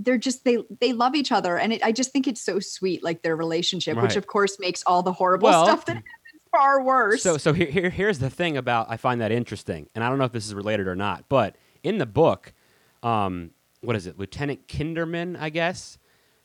they're 0.03 0.19
just 0.19 0.45
they 0.45 0.59
they 0.81 0.93
love 0.93 1.15
each 1.15 1.31
other, 1.31 1.57
and 1.59 1.73
it, 1.75 1.85
I 1.85 1.93
just 1.93 2.11
think 2.11 2.27
it's 2.27 2.41
so 2.41 2.59
sweet, 2.59 3.05
like 3.05 3.23
their 3.23 3.37
relationship, 3.37 3.97
Right. 3.97 4.03
which 4.05 4.17
of 4.17 4.27
course 4.27 4.59
makes 4.59 4.83
all 4.87 5.03
the 5.03 5.13
horrible 5.13 5.49
Well, 5.49 5.65
stuff 5.65 5.85
that 5.87 5.95
happens 5.97 6.43
far 6.51 6.83
worse. 6.83 7.23
So, 7.23 7.37
so 7.37 7.53
here, 7.53 7.71
here, 7.71 7.91
here's 7.91 8.19
the 8.19 8.31
thing 8.31 8.57
about 8.57 8.87
I 8.91 8.97
find 8.97 9.21
that 9.21 9.31
interesting, 9.31 9.89
and 9.95 10.03
I 10.03 10.09
don't 10.09 10.19
know 10.19 10.25
if 10.25 10.33
this 10.33 10.47
is 10.47 10.55
related 10.55 10.89
or 10.89 10.97
not, 10.97 11.27
but 11.29 11.55
in 11.83 11.99
the 11.99 12.07
book, 12.07 12.53
um, 13.03 13.51
what 13.83 13.95
is 13.95 14.07
it, 14.07 14.19
Lieutenant 14.19 14.67
Kinderman, 14.67 15.39
I 15.41 15.51
guess. 15.51 15.99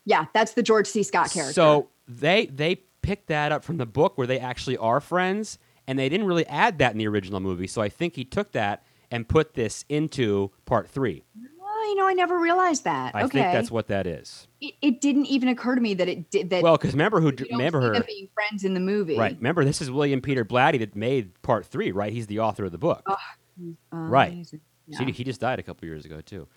yeah, 0.05 0.25
that's 0.33 0.53
the 0.53 0.61
George 0.63 0.87
C. 0.87 1.01
Scott 1.03 1.31
character. 1.31 1.53
So 1.53 1.89
they 2.07 2.45
they 2.47 2.75
picked 3.01 3.27
that 3.27 3.51
up 3.51 3.63
from 3.63 3.77
the 3.77 3.85
book 3.85 4.17
where 4.17 4.27
they 4.27 4.39
actually 4.39 4.77
are 4.77 4.99
friends, 4.99 5.57
and 5.87 5.97
they 5.97 6.09
didn't 6.09 6.27
really 6.27 6.45
add 6.47 6.77
that 6.79 6.91
in 6.91 6.97
the 6.97 7.07
original 7.07 7.39
movie. 7.39 7.67
So 7.67 7.81
I 7.81 7.89
think 7.89 8.15
he 8.15 8.25
took 8.25 8.51
that 8.51 8.83
and 9.11 9.27
put 9.27 9.53
this 9.53 9.85
into 9.89 10.51
part 10.65 10.89
three. 10.89 11.23
Oh, 11.85 11.89
you 11.89 11.95
know, 11.95 12.07
I 12.07 12.13
never 12.13 12.39
realized 12.39 12.83
that. 12.85 13.13
I 13.15 13.23
okay, 13.23 13.39
think 13.41 13.53
that's 13.53 13.71
what 13.71 13.87
that 13.87 14.07
is. 14.07 14.47
it, 14.61 14.73
it 14.81 15.01
didn't 15.01 15.27
even 15.27 15.49
occur 15.49 15.75
to 15.75 15.81
me 15.81 15.93
that 15.93 16.07
it 16.07 16.29
did 16.31 16.49
that. 16.49 16.63
Well, 16.63 16.77
because 16.77 16.93
remember 16.93 17.19
who 17.21 17.31
remember 17.51 17.81
her 17.81 18.03
being 18.03 18.29
friends 18.33 18.63
in 18.63 18.73
the 18.73 18.79
movie, 18.79 19.17
right? 19.17 19.35
Remember 19.37 19.63
this 19.63 19.81
is 19.81 19.91
William 19.91 20.21
Peter 20.21 20.43
Blatty 20.43 20.79
that 20.79 20.95
made 20.95 21.41
part 21.41 21.65
three, 21.65 21.91
right? 21.91 22.11
He's 22.11 22.27
the 22.27 22.39
author 22.39 22.65
of 22.65 22.71
the 22.71 22.77
book. 22.77 23.05
Right. 23.91 24.31
Amazing. 24.33 24.61
So 24.91 24.99
Yeah. 24.99 25.05
he, 25.05 25.11
he 25.11 25.23
just 25.23 25.41
died 25.41 25.59
a 25.59 25.63
couple 25.63 25.87
years 25.87 26.05
ago 26.05 26.21
too. 26.21 26.47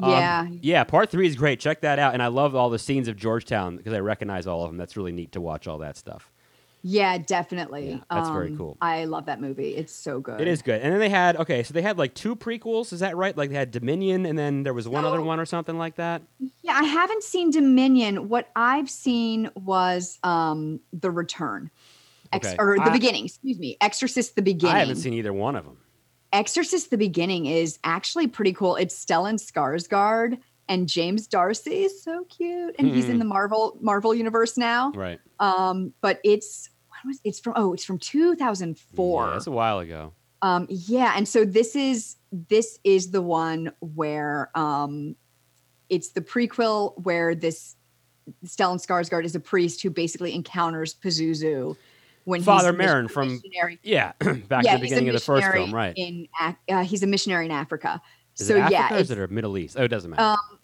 Um, 0.00 0.10
Yeah. 0.10 0.46
yeah. 0.62 0.84
Part 0.84 1.10
three 1.10 1.26
is 1.26 1.36
great. 1.36 1.60
Check 1.60 1.80
that 1.82 1.98
out. 1.98 2.12
And 2.14 2.22
I 2.22 2.26
love 2.28 2.54
all 2.54 2.70
the 2.70 2.78
scenes 2.78 3.08
of 3.08 3.16
Georgetown 3.16 3.76
because 3.76 3.92
I 3.92 4.00
recognize 4.00 4.46
all 4.46 4.64
of 4.64 4.70
them. 4.70 4.76
That's 4.76 4.96
really 4.96 5.12
neat 5.12 5.32
to 5.32 5.40
watch 5.40 5.66
all 5.66 5.78
that 5.78 5.96
stuff. 5.96 6.30
Yeah, 6.82 7.18
definitely. 7.18 7.90
Yeah, 7.90 7.98
that's 8.10 8.28
very 8.30 8.48
Um, 8.50 8.56
cool. 8.56 8.76
I 8.80 9.04
love 9.06 9.26
that 9.26 9.40
movie. 9.40 9.74
It's 9.74 9.92
so 9.92 10.20
good. 10.20 10.40
It 10.40 10.46
is 10.48 10.62
good. 10.62 10.80
And 10.80 10.92
then 10.92 11.00
they 11.00 11.08
had 11.08 11.36
okay, 11.36 11.62
so 11.62 11.74
they 11.74 11.82
had 11.82 11.98
like 11.98 12.14
two 12.14 12.36
prequels. 12.36 12.92
Is 12.92 13.00
that 13.00 13.16
right? 13.16 13.36
Like 13.36 13.50
they 13.50 13.56
had 13.56 13.70
Dominion, 13.70 14.24
and 14.26 14.38
then 14.38 14.62
there 14.62 14.74
was 14.74 14.88
one 14.88 15.04
other 15.04 15.20
one 15.20 15.40
or 15.40 15.44
something 15.46 15.76
like 15.76 15.96
that. 15.96 16.22
Yeah, 16.62 16.74
I 16.74 16.84
haven't 16.84 17.24
seen 17.24 17.50
Dominion. 17.50 18.28
What 18.28 18.48
I've 18.54 18.88
seen 18.88 19.50
was 19.56 20.18
um 20.22 20.80
The 20.92 21.10
Return. 21.10 21.70
Ex- 22.32 22.46
Okay. 22.48 22.56
or 22.58 22.76
the 22.76 22.82
I- 22.82 22.92
beginning, 22.92 23.24
excuse 23.24 23.58
me. 23.58 23.76
Exorcist 23.80 24.36
the 24.36 24.42
beginning. 24.42 24.76
I 24.76 24.80
haven't 24.80 24.96
seen 24.96 25.14
either 25.14 25.32
one 25.32 25.56
of 25.56 25.64
them. 25.64 25.78
Exorcist 26.30 26.90
the 26.90 26.98
beginning 26.98 27.46
is 27.46 27.78
actually 27.84 28.26
pretty 28.26 28.52
cool. 28.52 28.76
It's 28.76 28.94
Stellan 29.02 29.36
Skarsgård 29.42 30.38
and 30.68 30.88
James 30.88 31.26
D'Arcy 31.26 31.84
is 31.84 32.02
so 32.02 32.24
cute. 32.24 32.74
And 32.78 32.88
he's 32.88 33.08
in 33.08 33.16
Mhm. 33.16 33.20
the 33.20 33.24
Marvel 33.24 33.76
Marvel 33.80 34.14
universe 34.14 34.56
now. 34.56 34.92
Right. 34.94 35.18
Um, 35.40 35.92
but 36.00 36.20
it's 36.24 36.68
when 36.90 37.10
was 37.10 37.20
it's 37.24 37.40
from 37.40 37.54
oh, 37.56 37.72
it's 37.74 37.84
from 37.84 37.98
2004. 37.98 39.26
Yeah, 39.26 39.32
that's 39.32 39.46
a 39.46 39.50
while 39.50 39.78
ago. 39.80 40.12
Um, 40.42 40.66
yeah, 40.68 41.14
and 41.16 41.26
so 41.26 41.44
this 41.44 41.74
is 41.74 42.16
this 42.48 42.78
is 42.84 43.10
the 43.10 43.22
one 43.22 43.72
where 43.80 44.50
um 44.56 45.16
it's 45.88 46.10
the 46.10 46.20
prequel 46.20 46.92
where 47.02 47.34
this 47.34 47.74
Stellan 48.44 48.76
Skarsgård 48.84 49.24
is 49.24 49.34
a 49.34 49.40
priest 49.40 49.82
who 49.82 49.88
basically 49.90 50.34
encounters 50.34 50.94
Pazuzu 50.94 51.76
when 52.24 52.42
Father 52.42 52.72
he's 52.72 52.80
Merrin 52.80 53.10
from- 53.10 53.40
missionary. 53.42 53.78
Yeah, 53.82 54.12
back 54.48 54.64
yeah, 54.64 54.72
at 54.74 54.76
the 54.76 54.82
beginning 54.82 55.08
of 55.08 55.14
the 55.14 55.20
first 55.20 55.46
film, 55.50 55.74
right? 55.74 55.94
In 55.96 56.28
uh, 56.68 56.84
he's 56.84 57.02
a 57.02 57.06
missionary 57.06 57.46
in 57.46 57.50
Africa. 57.50 58.02
Is 58.38 58.46
so 58.46 58.54
it 58.56 58.58
Africa 58.60 58.72
yeah, 58.90 58.94
or 58.94 58.98
is 59.00 59.10
it 59.10 59.30
Middle 59.30 59.56
East? 59.58 59.76
Oh, 59.78 59.84
it 59.84 59.88
doesn't 59.88 60.10
matter. 60.10 60.22
um, 60.22 60.57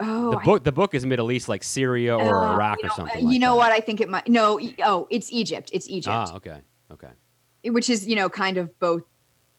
oh, 0.00 0.30
the 0.32 0.38
I- 0.38 0.44
book, 0.44 0.64
the 0.64 0.72
book 0.72 0.94
is 0.94 1.04
Middle 1.06 1.30
East, 1.32 1.48
like 1.48 1.62
Syria 1.62 2.16
or 2.16 2.44
uh, 2.46 2.54
Iraq 2.54 2.78
or 2.82 2.88
something. 2.90 3.16
uh, 3.18 3.24
like 3.26 3.32
you 3.32 3.38
know 3.38 3.52
that. 3.52 3.58
what? 3.58 3.72
I 3.72 3.80
think 3.80 4.00
it 4.00 4.08
might. 4.08 4.28
No, 4.28 4.60
oh, 4.84 5.06
it's 5.10 5.32
Egypt. 5.32 5.70
It's 5.72 5.88
Egypt. 5.88 6.14
Ah, 6.14 6.34
okay, 6.36 6.60
okay. 6.92 7.08
which 7.64 7.90
is 7.90 8.06
you 8.06 8.16
know 8.16 8.28
kind 8.28 8.56
of 8.56 8.78
both 8.78 9.02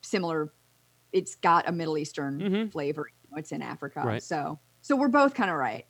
similar 0.01 0.53
it's 1.12 1.36
got 1.36 1.67
a 1.67 1.72
middle 1.72 1.98
eastern 1.98 2.39
Mhm. 2.39 2.72
flavor 2.72 3.08
you 3.24 3.29
know, 3.31 3.38
it's 3.39 3.51
in 3.51 3.62
africa 3.62 4.01
Right. 4.05 4.24
so 4.24 4.60
so 4.81 4.96
we're 4.96 5.08
both 5.10 5.34
kind 5.34 5.50
of 5.50 5.58
right 5.58 5.86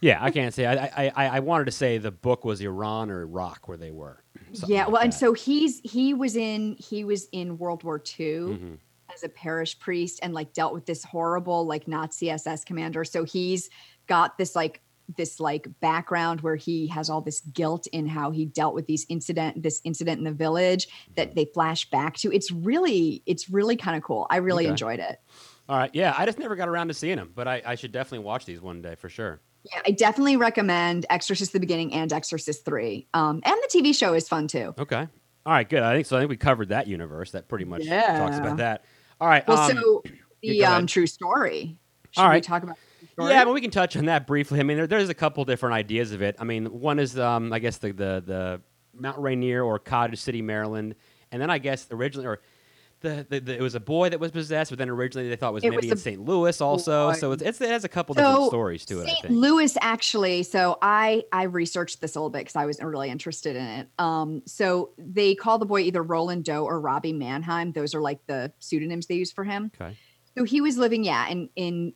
Yeah, 0.00 0.18
I 0.22 0.30
can't 0.30 0.54
say. 0.54 0.64
I, 0.64 0.74
I, 0.74 1.12
I, 1.16 1.28
I 1.36 1.40
wanted 1.40 1.64
to 1.64 1.72
say 1.72 1.98
the 1.98 2.12
book 2.12 2.44
was 2.44 2.60
Iran 2.60 3.10
or 3.10 3.22
Iraq 3.22 3.66
where 3.66 3.76
they 3.76 3.90
were. 3.90 4.22
Something 4.52 4.76
yeah 4.76 4.84
like 4.84 4.92
well 4.92 5.02
and 5.02 5.12
so 5.14 5.32
he's 5.32 5.80
he 5.80 6.14
was 6.14 6.36
in 6.36 6.76
he 6.78 7.04
was 7.04 7.26
in 7.32 7.56
world 7.58 7.82
war 7.82 8.00
ii 8.20 8.26
Mhm. 8.26 8.78
As 9.14 9.22
a 9.22 9.28
parish 9.28 9.78
priest 9.78 10.20
and 10.22 10.34
like 10.34 10.52
dealt 10.52 10.72
with 10.74 10.86
this 10.86 11.02
horrible 11.04 11.66
like 11.66 11.88
nazi 11.88 12.30
ss 12.30 12.64
commander 12.64 13.04
so 13.04 13.24
he's 13.24 13.70
got 14.06 14.36
this 14.38 14.54
like 14.54 14.80
this 15.16 15.40
like 15.40 15.66
background 15.80 16.42
where 16.42 16.56
he 16.56 16.86
has 16.86 17.08
all 17.08 17.22
this 17.22 17.40
guilt 17.40 17.86
in 17.92 18.06
how 18.06 18.30
he 18.30 18.44
dealt 18.44 18.74
with 18.74 18.86
these 18.86 19.06
incident 19.08 19.62
this 19.62 19.80
incident 19.84 20.18
in 20.18 20.24
the 20.24 20.32
village 20.32 20.86
that 21.16 21.34
they 21.34 21.46
flash 21.54 21.88
back 21.90 22.14
to 22.16 22.30
it's 22.32 22.50
really 22.50 23.22
it's 23.24 23.48
really 23.48 23.76
kind 23.76 23.96
of 23.96 24.02
cool 24.02 24.26
i 24.28 24.36
really 24.36 24.64
Okay. 24.64 24.70
enjoyed 24.70 24.98
it 25.00 25.18
All 25.68 25.76
right, 25.78 25.90
yeah, 25.94 26.14
I 26.16 26.24
just 26.24 26.38
never 26.38 26.56
got 26.56 26.68
around 26.68 26.88
to 26.88 26.94
seeing 26.94 27.16
them, 27.16 27.30
but 27.34 27.46
I, 27.46 27.60
I 27.64 27.74
should 27.74 27.92
definitely 27.92 28.24
watch 28.24 28.46
these 28.46 28.58
one 28.58 28.80
day 28.80 28.94
for 28.94 29.10
sure. 29.10 29.42
Yeah, 29.64 29.82
I 29.86 29.90
definitely 29.90 30.38
recommend 30.38 31.04
Exorcist 31.10 31.52
the 31.52 31.60
Beginning 31.60 31.92
and 31.92 32.10
Exorcist 32.10 32.64
3. 32.64 33.06
Um, 33.12 33.42
and 33.44 33.54
the 33.54 33.68
TV 33.70 33.94
show 33.94 34.14
is 34.14 34.26
fun 34.26 34.48
too. 34.48 34.74
Okay. 34.78 35.06
All 35.44 35.52
right, 35.52 35.68
good. 35.68 35.82
I 35.82 35.94
think 35.94 36.06
so. 36.06 36.16
I 36.16 36.20
think 36.20 36.30
we 36.30 36.38
covered 36.38 36.70
that 36.70 36.86
universe. 36.86 37.32
That 37.32 37.48
pretty 37.48 37.66
much 37.66 37.82
yeah. 37.84 38.18
talks 38.18 38.38
about 38.38 38.56
that. 38.56 38.84
All 39.20 39.28
right. 39.28 39.46
Well, 39.46 39.58
um, 39.58 39.76
so 39.76 40.02
the 40.42 40.64
um, 40.64 40.86
true 40.86 41.06
story. 41.06 41.76
Should 42.12 42.22
All 42.22 42.30
we 42.30 42.40
talk 42.40 42.62
about 42.62 42.76
story? 43.12 43.32
Yeah, 43.32 43.44
but 43.44 43.54
we 43.54 43.60
can 43.60 43.70
touch 43.70 43.96
on 43.96 44.06
that 44.06 44.26
briefly. 44.26 44.60
I 44.60 44.62
mean, 44.62 44.76
there, 44.76 44.86
there's 44.86 45.08
a 45.08 45.14
couple 45.14 45.44
different 45.44 45.74
ideas 45.74 46.12
of 46.12 46.22
it. 46.22 46.36
I 46.38 46.44
mean, 46.44 46.66
one 46.66 46.98
is, 46.98 47.18
um, 47.18 47.52
I 47.52 47.58
guess, 47.58 47.78
the, 47.78 47.92
the 47.92 48.22
the 48.24 48.60
Mount 48.94 49.18
Rainier 49.18 49.62
or 49.62 49.78
Cottage 49.78 50.18
City, 50.20 50.42
Maryland, 50.42 50.94
and 51.30 51.42
then 51.42 51.50
I 51.50 51.58
guess 51.58 51.86
originally, 51.90 52.26
or 52.26 52.40
the, 53.00 53.26
the, 53.28 53.40
the 53.40 53.56
it 53.56 53.60
was 53.60 53.74
a 53.74 53.80
boy 53.80 54.08
that 54.08 54.18
was 54.18 54.30
possessed, 54.30 54.70
but 54.70 54.78
then 54.78 54.88
originally 54.88 55.28
they 55.28 55.36
thought 55.36 55.50
it 55.50 55.54
was 55.54 55.64
It 55.64 55.70
maybe 55.70 55.88
was 55.88 55.92
in 55.92 55.98
St. 55.98 56.20
Louis 56.20 56.60
also. 56.60 57.08
boy. 57.08 57.14
So 57.14 57.32
it's, 57.32 57.42
it's 57.42 57.60
it 57.60 57.70
has 57.70 57.84
a 57.84 57.88
couple 57.88 58.14
different 58.14 58.46
stories 58.48 58.84
to 58.86 59.00
it. 59.00 59.08
I 59.08 59.14
St. 59.22 59.30
Louis 59.30 59.76
actually. 59.80 60.42
So 60.42 60.78
I 60.82 61.24
I 61.32 61.44
researched 61.44 62.00
this 62.00 62.16
a 62.16 62.18
little 62.18 62.30
bit 62.30 62.40
because 62.40 62.56
I 62.56 62.66
was 62.66 62.82
really 62.82 63.10
interested 63.10 63.56
in 63.56 63.64
it. 63.66 63.88
Um, 63.98 64.42
so 64.46 64.90
they 64.98 65.34
call 65.34 65.58
the 65.58 65.66
boy 65.66 65.80
either 65.80 66.02
Roland 66.02 66.44
Doe 66.44 66.64
or 66.64 66.80
Robbie 66.80 67.12
Mannheim. 67.12 67.72
Those 67.72 67.94
are 67.94 68.00
like 68.00 68.26
the 68.26 68.52
pseudonyms 68.58 69.06
they 69.06 69.14
use 69.14 69.32
for 69.32 69.44
him. 69.44 69.70
Okay. 69.80 69.96
So 70.36 70.44
he 70.44 70.60
was 70.60 70.76
living, 70.78 71.04
yeah, 71.04 71.28
in 71.28 71.48
in 71.56 71.92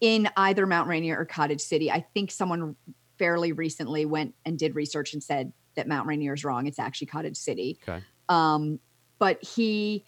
in 0.00 0.28
either 0.36 0.66
Mount 0.66 0.88
Rainier 0.88 1.18
or 1.18 1.24
Cottage 1.24 1.60
City. 1.60 1.90
I 1.90 2.04
think 2.14 2.30
someone 2.30 2.76
fairly 3.18 3.52
recently 3.52 4.04
went 4.04 4.34
and 4.44 4.58
did 4.58 4.74
research 4.74 5.12
and 5.12 5.22
said 5.22 5.52
that 5.74 5.88
Mount 5.88 6.06
Rainier 6.06 6.34
is 6.34 6.44
wrong. 6.44 6.66
It's 6.66 6.78
actually 6.78 7.06
Cottage 7.06 7.36
City. 7.36 7.78
Okay. 7.82 8.02
Um, 8.28 8.78
but 9.18 9.42
he 9.42 10.04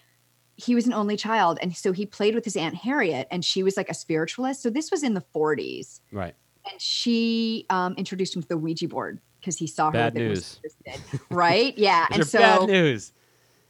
he 0.61 0.75
was 0.75 0.87
an 0.87 0.93
only 0.93 1.17
child, 1.17 1.59
and 1.63 1.75
so 1.77 1.93
he 1.93 2.05
played 2.05 2.35
with 2.35 2.45
his 2.45 2.57
aunt 2.57 2.75
Harriet, 2.75 3.29
and 3.31 3.45
she 3.45 3.63
was 3.63 3.77
like 3.77 3.89
a 3.89 3.95
spiritualist. 3.95 4.61
So 4.63 4.71
this 4.71 4.91
was 4.91 5.03
in 5.05 5.15
the 5.15 5.23
40s, 5.35 6.01
Right. 6.13 6.35
and 6.71 6.81
she 6.81 7.65
um, 7.71 7.95
introduced 7.95 8.35
him 8.35 8.43
to 8.43 8.49
the 8.49 8.57
Ouija 8.59 8.89
board 8.89 9.21
because 9.41 9.57
he 9.57 9.67
saw 9.69 9.87
her 9.87 9.93
Bad 9.93 10.15
with 10.15 10.23
it, 10.25 10.29
was 10.29 10.61
news. 10.85 11.21
right? 11.31 11.73
Yeah, 11.79 12.07
and 12.11 12.27
so 12.27 12.39
bad 12.41 12.67
news. 12.69 13.13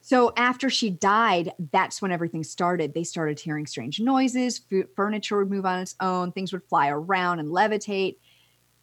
so 0.01 0.33
after 0.37 0.71
she 0.71 0.89
died, 0.89 1.53
that's 1.73 2.01
when 2.01 2.11
everything 2.11 2.43
started. 2.43 2.95
They 2.95 3.05
started 3.05 3.39
hearing 3.39 3.67
strange 3.67 4.01
noises, 4.01 4.59
fu- 4.59 4.89
furniture 4.97 5.37
would 5.37 5.51
move 5.51 5.67
on 5.67 5.81
its 5.81 5.95
own, 6.01 6.33
things 6.33 6.53
would 6.55 6.65
fly 6.65 6.89
around 6.89 7.39
and 7.39 7.51
levitate. 7.51 8.17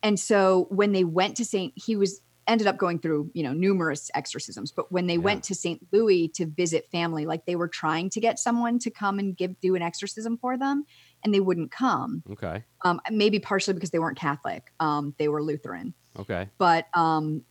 And 0.03 0.19
so 0.19 0.67
when 0.69 0.91
they 0.91 1.03
went 1.03 1.37
to 1.37 1.45
St. 1.45 1.73
he 1.75 1.95
was 1.95 2.21
ended 2.47 2.67
up 2.67 2.77
going 2.77 2.99
through, 2.99 3.31
you 3.33 3.41
know, 3.43 3.53
numerous 3.53 4.11
exorcisms, 4.13 4.71
but 4.71 4.91
when 4.91 5.07
they 5.07 5.15
Yeah. 5.15 5.19
went 5.21 5.43
to 5.45 5.55
St. 5.55 5.81
Louis 5.91 6.27
to 6.35 6.45
visit 6.45 6.87
family, 6.91 7.25
like 7.25 7.45
they 7.45 7.55
were 7.55 7.67
trying 7.67 8.09
to 8.11 8.19
get 8.19 8.37
someone 8.39 8.77
to 8.79 8.91
come 8.91 9.17
and 9.19 9.35
give 9.35 9.59
do 9.61 9.75
an 9.75 9.81
exorcism 9.81 10.37
for 10.37 10.57
them 10.57 10.85
and 11.23 11.33
they 11.33 11.39
wouldn't 11.39 11.71
come. 11.71 12.23
Okay. 12.29 12.63
Um 12.83 13.01
maybe 13.11 13.39
partially 13.39 13.73
because 13.73 13.89
they 13.91 13.99
weren't 13.99 14.17
Catholic. 14.17 14.71
Um 14.79 15.15
they 15.17 15.27
were 15.27 15.41
Lutheran 15.43 15.93
Okay. 16.19 16.49
but 16.57 16.85
um 16.93 17.43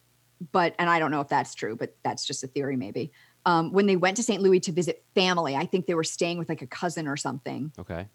but 0.53 0.75
and 0.79 0.91
i 0.91 0.99
don't 0.99 1.11
know 1.13 1.21
if 1.21 1.29
that's 1.29 1.55
true 1.55 1.77
but 1.77 1.97
that's 2.03 2.27
just 2.27 2.43
a 2.43 2.47
theory 2.47 2.77
maybe 2.77 3.13
um 3.47 3.73
when 3.73 3.87
they 3.87 3.95
went 3.97 4.17
to 4.17 4.23
st 4.23 4.43
louis 4.43 4.59
to 4.61 4.73
visit 4.73 5.05
family 5.15 5.55
i 5.55 5.65
think 5.65 5.87
they 5.87 5.95
were 5.95 6.03
staying 6.05 6.39
with 6.39 6.49
like 6.49 6.61
a 6.63 6.67
cousin 6.67 7.07
or 7.07 7.17
something 7.17 7.73
Okay. 7.79 8.07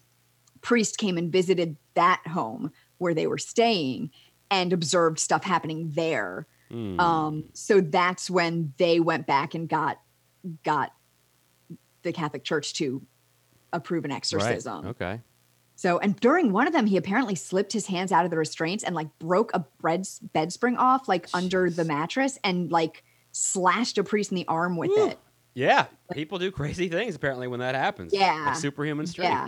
priest 0.60 0.98
came 0.98 1.16
and 1.16 1.32
visited 1.32 1.76
that 1.94 2.20
home 2.26 2.70
where 2.98 3.14
they 3.14 3.26
were 3.26 3.38
staying 3.38 4.10
and 4.50 4.72
observed 4.72 5.18
stuff 5.18 5.42
happening 5.44 5.90
there 5.94 6.46
Hmm. 6.70 7.00
um 7.00 7.44
so 7.52 7.80
that's 7.80 8.30
when 8.30 8.72
they 8.76 9.00
went 9.00 9.26
back 9.26 9.54
and 9.54 9.68
got 9.68 10.00
got 10.62 10.92
the 12.02 12.12
catholic 12.12 12.44
church 12.44 12.74
to 12.74 13.02
approve 13.72 14.04
an 14.04 14.12
exorcism 14.12 14.82
Right. 14.84 14.90
Okay. 14.90 15.20
so, 15.76 15.98
and 15.98 16.18
during 16.20 16.52
one 16.52 16.66
of 16.66 16.72
them, 16.72 16.86
he 16.86 16.96
apparently 16.96 17.34
slipped 17.34 17.72
his 17.72 17.86
hands 17.86 18.10
out 18.12 18.24
of 18.24 18.30
the 18.30 18.36
restraints 18.36 18.82
and 18.84 18.94
like 18.94 19.08
broke 19.18 19.50
a 19.54 19.60
bread 19.80 20.06
bed 20.32 20.52
spring 20.52 20.76
off 20.76 21.08
like 21.08 21.28
under 21.32 21.70
the 21.70 21.84
mattress 21.84 22.38
and 22.44 22.70
like 22.72 23.02
slashed 23.32 23.96
a 23.96 24.04
priest 24.04 24.30
in 24.32 24.36
the 24.36 24.46
arm 24.48 24.76
with 24.76 24.90
Woo. 24.90 25.06
it. 25.06 25.18
Yeah. 25.54 25.86
People 26.12 26.38
do 26.38 26.50
crazy 26.50 26.88
things 26.88 27.14
apparently 27.14 27.46
when 27.48 27.60
that 27.60 27.74
happens. 27.74 28.12
Yeah. 28.12 28.44
Like 28.48 28.56
superhuman 28.56 29.06
strength. 29.06 29.30
Yeah. 29.30 29.46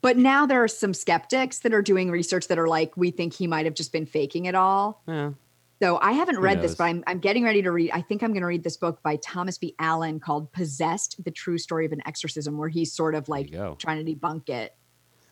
But 0.00 0.16
now 0.16 0.46
there 0.46 0.62
are 0.62 0.68
some 0.68 0.94
skeptics 0.94 1.58
that 1.60 1.74
are 1.74 1.82
doing 1.82 2.10
research 2.10 2.48
that 2.48 2.58
are 2.58 2.68
like, 2.68 2.96
we 2.96 3.10
think 3.10 3.34
he 3.34 3.46
might 3.46 3.66
have 3.66 3.74
just 3.74 3.92
been 3.92 4.06
faking 4.06 4.46
it 4.46 4.54
all. 4.54 5.02
Yeah. 5.06 5.32
So 5.82 5.98
I 6.02 6.12
haven't 6.12 6.36
Who 6.36 6.42
read 6.42 6.60
this, 6.60 6.74
but 6.74 6.84
I'm, 6.84 7.02
I'm 7.06 7.20
getting 7.20 7.42
ready 7.42 7.62
to 7.62 7.70
read. 7.70 7.90
I 7.92 8.02
think 8.02 8.22
I'm 8.22 8.32
going 8.32 8.42
to 8.42 8.46
read 8.46 8.62
this 8.62 8.76
book 8.76 9.02
by 9.02 9.16
Thomas 9.16 9.56
B. 9.56 9.74
Allen 9.78 10.20
called 10.20 10.52
Possessed 10.52 11.22
The 11.24 11.30
True 11.30 11.56
Story 11.56 11.86
of 11.86 11.92
an 11.92 12.02
Exorcism, 12.06 12.58
where 12.58 12.68
he's 12.68 12.92
sort 12.92 13.14
of 13.14 13.28
like 13.28 13.50
trying 13.78 14.04
to 14.04 14.14
debunk 14.14 14.50
it. 14.50 14.74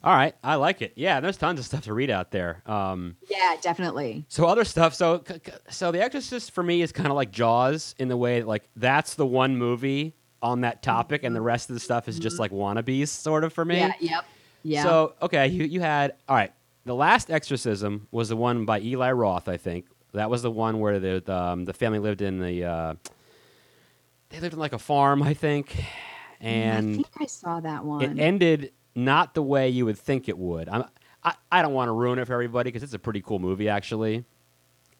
All 0.03 0.15
right. 0.15 0.35
I 0.43 0.55
like 0.55 0.81
it. 0.81 0.93
Yeah. 0.97 1.21
There's 1.21 1.37
tons 1.37 1.59
of 1.59 1.67
stuff 1.67 1.83
to 1.83 1.93
read 1.93 2.09
out 2.09 2.31
there. 2.31 2.63
Um, 2.67 3.17
Yeah, 3.29 3.57
definitely. 3.61 4.25
So 4.29 4.47
other 4.47 4.65
stuff. 4.65 4.95
So 4.95 5.23
so 5.69 5.91
The 5.91 6.03
Exorcist 6.03 6.53
for 6.53 6.63
me 6.63 6.83
is 6.83 6.93
kind 6.93 7.09
of 7.09 7.15
like 7.15 7.31
Jaws 7.31 7.95
in 7.99 8.09
the 8.09 8.17
way 8.17 8.41
that, 8.41 8.47
like 8.47 8.69
that's 8.77 9.15
the 9.15 9.27
one 9.27 9.57
movie 9.57 10.15
on 10.41 10.61
that 10.61 10.83
topic, 10.83 11.25
and 11.25 11.35
the 11.35 11.41
rest 11.41 11.69
of 11.69 11.75
the 11.75 11.81
stuff 11.81 12.09
is 12.09 12.19
just 12.19 12.39
like 12.39 12.53
wannabes, 12.53 13.09
sort 13.09 13.43
of 13.43 13.53
for 13.53 13.65
me. 13.65 13.79
Yeah. 13.79 13.93
Yep. 14.01 14.25
Yeah. 14.63 14.83
So 14.85 15.15
okay, 15.21 15.49
you 15.49 15.65
you 15.65 15.81
had 15.81 16.15
all 16.29 16.37
right. 16.37 16.53
The 16.85 16.95
last 16.95 17.29
exorcism 17.31 18.07
was 18.13 18.29
the 18.31 18.37
one 18.37 18.65
by 18.65 18.81
Eli 18.81 19.11
Roth, 19.13 19.49
I 19.49 19.57
think. 19.57 19.87
That 20.13 20.31
was 20.31 20.43
the 20.43 20.51
one 20.51 20.81
where 20.81 20.99
the 20.99 21.23
the, 21.25 21.35
um, 21.35 21.65
the 21.65 21.73
family 21.75 21.99
lived 21.99 22.23
in 22.23 22.41
the 22.41 22.65
uh, 22.65 22.95
they 24.31 24.41
lived 24.41 24.55
in 24.55 24.61
like 24.61 24.73
a 24.73 24.79
farm, 24.79 25.23
I 25.23 25.35
think, 25.35 25.75
Mm, 26.41 26.47
I 26.47 26.49
and 26.51 26.95
think 26.95 27.09
I 27.21 27.27
saw 27.27 27.59
that 27.61 27.85
one. 27.85 28.01
it 28.03 28.19
ended 28.23 28.73
not 28.95 29.35
the 29.35 29.43
way 29.43 29.69
you 29.71 29.85
would 29.87 29.99
think 29.99 30.29
it 30.29 30.39
would. 30.39 30.69
I'm, 30.69 30.85
I 31.25 31.35
I 31.51 31.63
don't 31.63 31.73
want 31.75 31.89
to 31.89 31.93
ruin 31.93 32.19
it 32.21 32.27
for 32.27 32.33
everybody 32.33 32.69
because 32.71 32.85
it's 32.85 32.95
a 32.95 32.99
pretty 32.99 33.21
cool 33.23 33.39
movie 33.41 33.69
actually. 33.69 34.25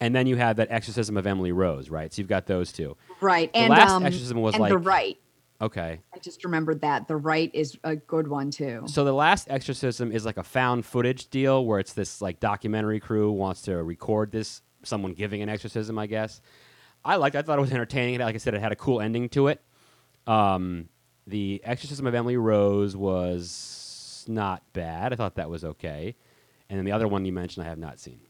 And 0.01 0.13
then 0.15 0.27
you 0.27 0.35
have 0.37 0.57
that 0.57 0.67
Exorcism 0.71 1.15
of 1.17 1.25
Emily 1.27 1.51
Rose, 1.51 1.89
right? 1.89 2.13
So 2.13 2.21
you've 2.21 2.29
got 2.29 2.45
those 2.45 2.71
two. 2.71 2.95
Right. 3.21 3.51
The 3.51 3.59
and 3.59 3.69
last 3.69 3.91
um, 3.91 4.05
exorcism 4.05 4.41
was 4.41 4.53
and 4.55 4.61
like 4.61 4.69
the 4.71 4.77
Rite. 4.77 5.17
okay. 5.61 5.99
I 6.13 6.19
just 6.19 6.43
remembered 6.45 6.81
that. 6.81 7.07
The 7.09 7.15
Rite 7.17 7.51
is 7.53 7.77
a 7.85 7.95
good 7.97 8.27
one 8.29 8.49
too. 8.51 8.83
So 8.87 9.03
the 9.05 9.13
last 9.13 9.47
exorcism 9.49 10.11
is 10.11 10.25
like 10.25 10.37
a 10.37 10.43
found 10.43 10.85
footage 10.85 11.29
deal 11.29 11.65
where 11.65 11.79
it's 11.79 11.93
this 11.93 12.21
like 12.21 12.39
documentary 12.41 12.99
crew 13.01 13.31
wants 13.31 13.61
to 13.63 13.75
record 13.83 14.31
this 14.31 14.61
someone 14.83 15.13
giving 15.13 15.41
an 15.41 15.49
exorcism, 15.49 15.97
I 15.99 16.07
guess. 16.07 16.41
I 17.03 17.15
liked. 17.15 17.35
it. 17.35 17.39
I 17.39 17.41
thought 17.43 17.57
it 17.57 17.61
was 17.61 17.71
entertaining. 17.71 18.19
Like 18.19 18.35
I 18.35 18.37
said, 18.39 18.53
it 18.53 18.61
had 18.61 18.71
a 18.71 18.75
cool 18.75 18.99
ending 19.01 19.29
to 19.29 19.47
it. 19.47 19.61
Um, 20.27 20.89
the 21.27 21.61
Exorcism 21.63 22.05
of 22.07 22.13
Emily 22.13 22.37
Rose 22.37 22.95
was 22.95 24.25
not 24.27 24.61
bad. 24.73 25.13
I 25.13 25.15
thought 25.15 25.35
that 25.35 25.49
was 25.49 25.63
okay. 25.63 26.15
And 26.69 26.77
then 26.77 26.85
the 26.85 26.91
other 26.91 27.07
one 27.07 27.25
you 27.25 27.31
mentioned, 27.33 27.65
I 27.65 27.69
have 27.69 27.79
not 27.79 27.99
seen. 27.99 28.21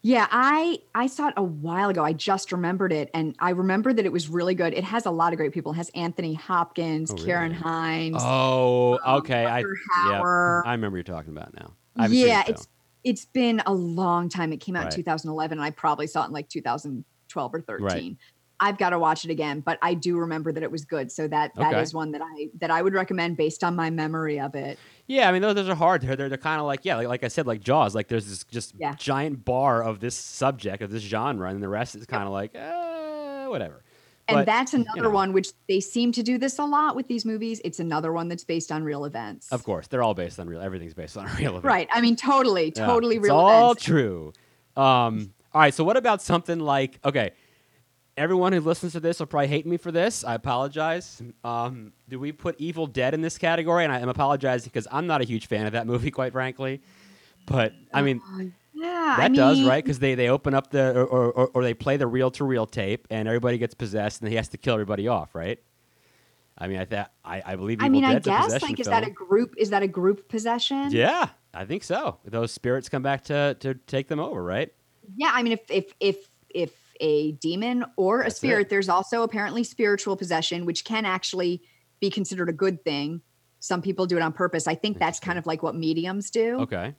Yeah, 0.00 0.26
I 0.30 0.80
I 0.94 1.06
saw 1.06 1.28
it 1.28 1.34
a 1.38 1.42
while 1.42 1.88
ago. 1.88 2.04
I 2.04 2.12
just 2.12 2.52
remembered 2.52 2.92
it, 2.92 3.10
and 3.14 3.34
I 3.38 3.50
remember 3.50 3.90
that 3.92 4.04
it 4.04 4.12
was 4.12 4.28
really 4.28 4.54
good. 4.54 4.74
It 4.74 4.84
has 4.84 5.06
a 5.06 5.10
lot 5.10 5.32
of 5.32 5.38
great 5.38 5.52
people. 5.52 5.72
It 5.72 5.76
has 5.76 5.88
Anthony 5.94 6.34
Hopkins, 6.34 7.10
Oh, 7.10 7.14
Ciarán? 7.14 7.52
Hinds, 7.54 8.18
Oh, 8.20 8.98
um, 9.02 9.16
okay. 9.20 9.46
I 9.46 9.60
yeah, 9.60 10.20
I 10.66 10.72
remember 10.72 10.98
you're 10.98 11.04
talking 11.04 11.32
about 11.32 11.54
now. 11.54 11.72
Yeah, 12.08 12.42
it, 12.42 12.50
it's 12.50 12.68
it's 13.04 13.26
been 13.26 13.62
a 13.66 13.72
long 13.72 14.28
time. 14.28 14.52
It 14.52 14.58
came 14.58 14.74
out 14.76 14.84
Right. 14.86 14.92
in 14.94 15.04
2011, 15.04 15.58
and 15.58 15.64
I 15.64 15.70
probably 15.70 16.06
saw 16.06 16.22
it 16.24 16.26
in 16.28 16.32
like 16.32 16.48
2012 16.48 17.54
or 17.54 17.60
13. 17.60 17.84
Right. 17.84 18.16
I've 18.60 18.78
got 18.78 18.90
to 18.90 18.98
watch 18.98 19.24
it 19.24 19.30
again, 19.30 19.60
but 19.60 19.78
I 19.82 19.94
do 19.94 20.16
remember 20.16 20.52
that 20.52 20.62
it 20.62 20.70
was 20.70 20.84
good. 20.84 21.10
So 21.12 21.26
that 21.28 21.54
that 21.56 21.74
is 21.74 21.92
Okay. 21.92 21.96
one 21.98 22.12
that 22.12 22.22
I 22.22 22.48
that 22.60 22.70
I 22.70 22.82
would 22.82 22.94
recommend 22.94 23.36
based 23.36 23.62
on 23.64 23.76
my 23.76 23.90
memory 23.90 24.40
of 24.40 24.54
it. 24.54 24.78
Yeah, 25.06 25.28
I 25.28 25.32
mean 25.32 25.42
those, 25.42 25.54
those 25.56 25.68
are 25.68 25.74
hard. 25.74 26.00
They're 26.02 26.16
they're, 26.16 26.28
they're 26.30 26.38
kind 26.38 26.60
of 26.60 26.66
like 26.66 26.84
yeah, 26.84 26.96
like, 26.96 27.08
like 27.08 27.24
I 27.24 27.28
said, 27.28 27.46
like 27.46 27.60
Jaws. 27.60 27.94
Like 27.94 28.08
there's 28.08 28.26
this 28.26 28.44
just 28.44 28.74
Yeah. 28.78 28.94
giant 28.94 29.44
bar 29.44 29.82
of 29.82 30.00
this 30.00 30.14
subject 30.16 30.82
of 30.82 30.90
this 30.90 31.02
genre, 31.02 31.50
and 31.50 31.62
the 31.62 31.68
rest 31.68 31.94
is 31.96 32.06
kind 32.06 32.24
of 32.24 32.30
like 32.32 32.56
uh, 32.56 33.46
whatever. 33.48 33.83
And 34.26 34.36
But, 34.38 34.46
that's 34.46 34.72
another 34.72 35.02
know. 35.02 35.10
one 35.10 35.32
which 35.34 35.48
they 35.68 35.80
seem 35.80 36.10
to 36.12 36.22
do 36.22 36.38
this 36.38 36.58
a 36.58 36.64
lot 36.64 36.96
with 36.96 37.08
these 37.08 37.24
movies. 37.26 37.60
It's 37.64 37.78
another 37.78 38.10
one 38.12 38.28
that's 38.28 38.44
based 38.44 38.72
on 38.72 38.82
real 38.82 39.04
events. 39.04 39.52
Of 39.52 39.64
course, 39.64 39.86
they're 39.86 40.02
all 40.02 40.14
based 40.14 40.40
on 40.40 40.48
real. 40.48 40.60
Everything's 40.62 40.94
based 40.94 41.16
on 41.18 41.26
real 41.38 41.50
events. 41.50 41.64
Right. 41.64 41.88
I 41.92 42.00
mean, 42.00 42.16
totally, 42.16 42.72
Yeah, 42.74 42.86
totally 42.86 43.16
it's 43.16 43.24
real 43.24 43.36
all 43.36 43.72
events. 43.72 43.84
true. 43.84 44.32
Um, 44.76 45.32
all 45.52 45.60
right. 45.60 45.74
So 45.74 45.84
what 45.84 45.96
about 45.98 46.22
something 46.22 46.58
like 46.58 46.98
okay? 47.04 47.32
Everyone 48.16 48.52
who 48.52 48.60
listens 48.60 48.92
to 48.92 49.00
this 49.00 49.18
will 49.18 49.26
probably 49.26 49.48
hate 49.48 49.66
me 49.66 49.76
for 49.76 49.90
this. 49.90 50.22
I 50.24 50.34
apologize. 50.34 51.20
Um, 51.42 51.92
do 52.08 52.20
we 52.20 52.30
put 52.30 52.54
Evil 52.60 52.86
Dead 52.86 53.12
in 53.12 53.22
this 53.22 53.36
category? 53.38 53.82
And 53.82 53.92
I 53.92 53.98
am 53.98 54.08
apologizing 54.08 54.70
because 54.72 54.86
I'm 54.92 55.08
not 55.08 55.20
a 55.20 55.24
huge 55.24 55.48
fan 55.48 55.66
of 55.66 55.72
that 55.72 55.86
movie, 55.92 56.12
quite 56.12 56.32
frankly. 56.32 56.80
But 57.44 57.72
I 57.92 58.02
mean, 58.02 58.20
Uh, 58.24 58.44
yeah, 58.74 59.14
that 59.16 59.20
I 59.20 59.28
mean, 59.28 59.36
does 59.36 59.62
right 59.62 59.84
because 59.84 59.98
they 59.98 60.14
they 60.14 60.28
open 60.28 60.54
up 60.54 60.70
the 60.70 60.98
or, 60.98 61.06
or, 61.06 61.50
or, 61.54 61.62
they 61.62 61.74
play 61.74 61.96
the 61.96 62.06
reel 62.06 62.30
to 62.32 62.44
reel 62.44 62.66
tape 62.66 63.06
and 63.10 63.28
everybody 63.28 63.56
gets 63.56 63.74
possessed 63.74 64.20
and 64.20 64.28
he 64.28 64.36
has 64.36 64.48
to 64.48 64.58
kill 64.58 64.74
everybody 64.74 65.06
off, 65.06 65.34
right? 65.34 65.58
I 66.56 66.68
mean, 66.68 66.78
I 66.78 66.84
th- 66.84 67.06
I, 67.24 67.42
I 67.44 67.56
believe. 67.56 67.78
I 67.80 67.88
mean, 67.88 68.04
I 68.04 68.14
Dead's 68.14 68.26
a 68.26 68.30
guess 68.30 68.62
like 68.62 68.80
is 68.80 68.86
film. 68.86 69.00
that 69.00 69.08
a 69.08 69.10
group? 69.10 69.54
Is 69.58 69.70
that 69.70 69.82
a 69.82 69.88
group 69.88 70.28
possession? 70.28 70.90
Yeah, 70.90 71.28
I 71.52 71.64
think 71.64 71.84
so. 71.84 72.18
Those 72.24 72.52
spirits 72.52 72.88
come 72.88 73.02
back 73.02 73.24
to 73.24 73.56
to 73.60 73.74
take 73.74 74.08
them 74.08 74.20
over, 74.20 74.42
right? 74.42 74.72
Yeah, 75.16 75.30
I 75.32 75.42
mean, 75.42 75.52
if 75.52 75.70
if 75.70 75.92
if 76.00 76.28
if 76.50 76.72
a 77.00 77.32
demon 77.32 77.84
or 77.96 78.20
a 78.20 78.24
That's 78.24 78.36
spirit, 78.36 78.62
it. 78.62 78.70
there's 78.70 78.88
also 78.88 79.22
apparently 79.22 79.64
spiritual 79.64 80.16
possession, 80.16 80.64
which 80.64 80.84
can 80.84 81.04
actually 81.04 81.62
be 82.00 82.10
considered 82.10 82.48
a 82.48 82.52
good 82.52 82.84
thing. 82.84 83.20
Some 83.58 83.82
people 83.82 84.06
do 84.06 84.16
it 84.16 84.22
on 84.22 84.32
purpose. 84.32 84.68
I 84.68 84.74
think 84.74 84.98
that's 84.98 85.18
kind 85.18 85.38
of 85.38 85.46
like 85.46 85.62
what 85.62 85.74
mediums 85.74 86.30
do. 86.30 86.60
Okay. 86.60 86.94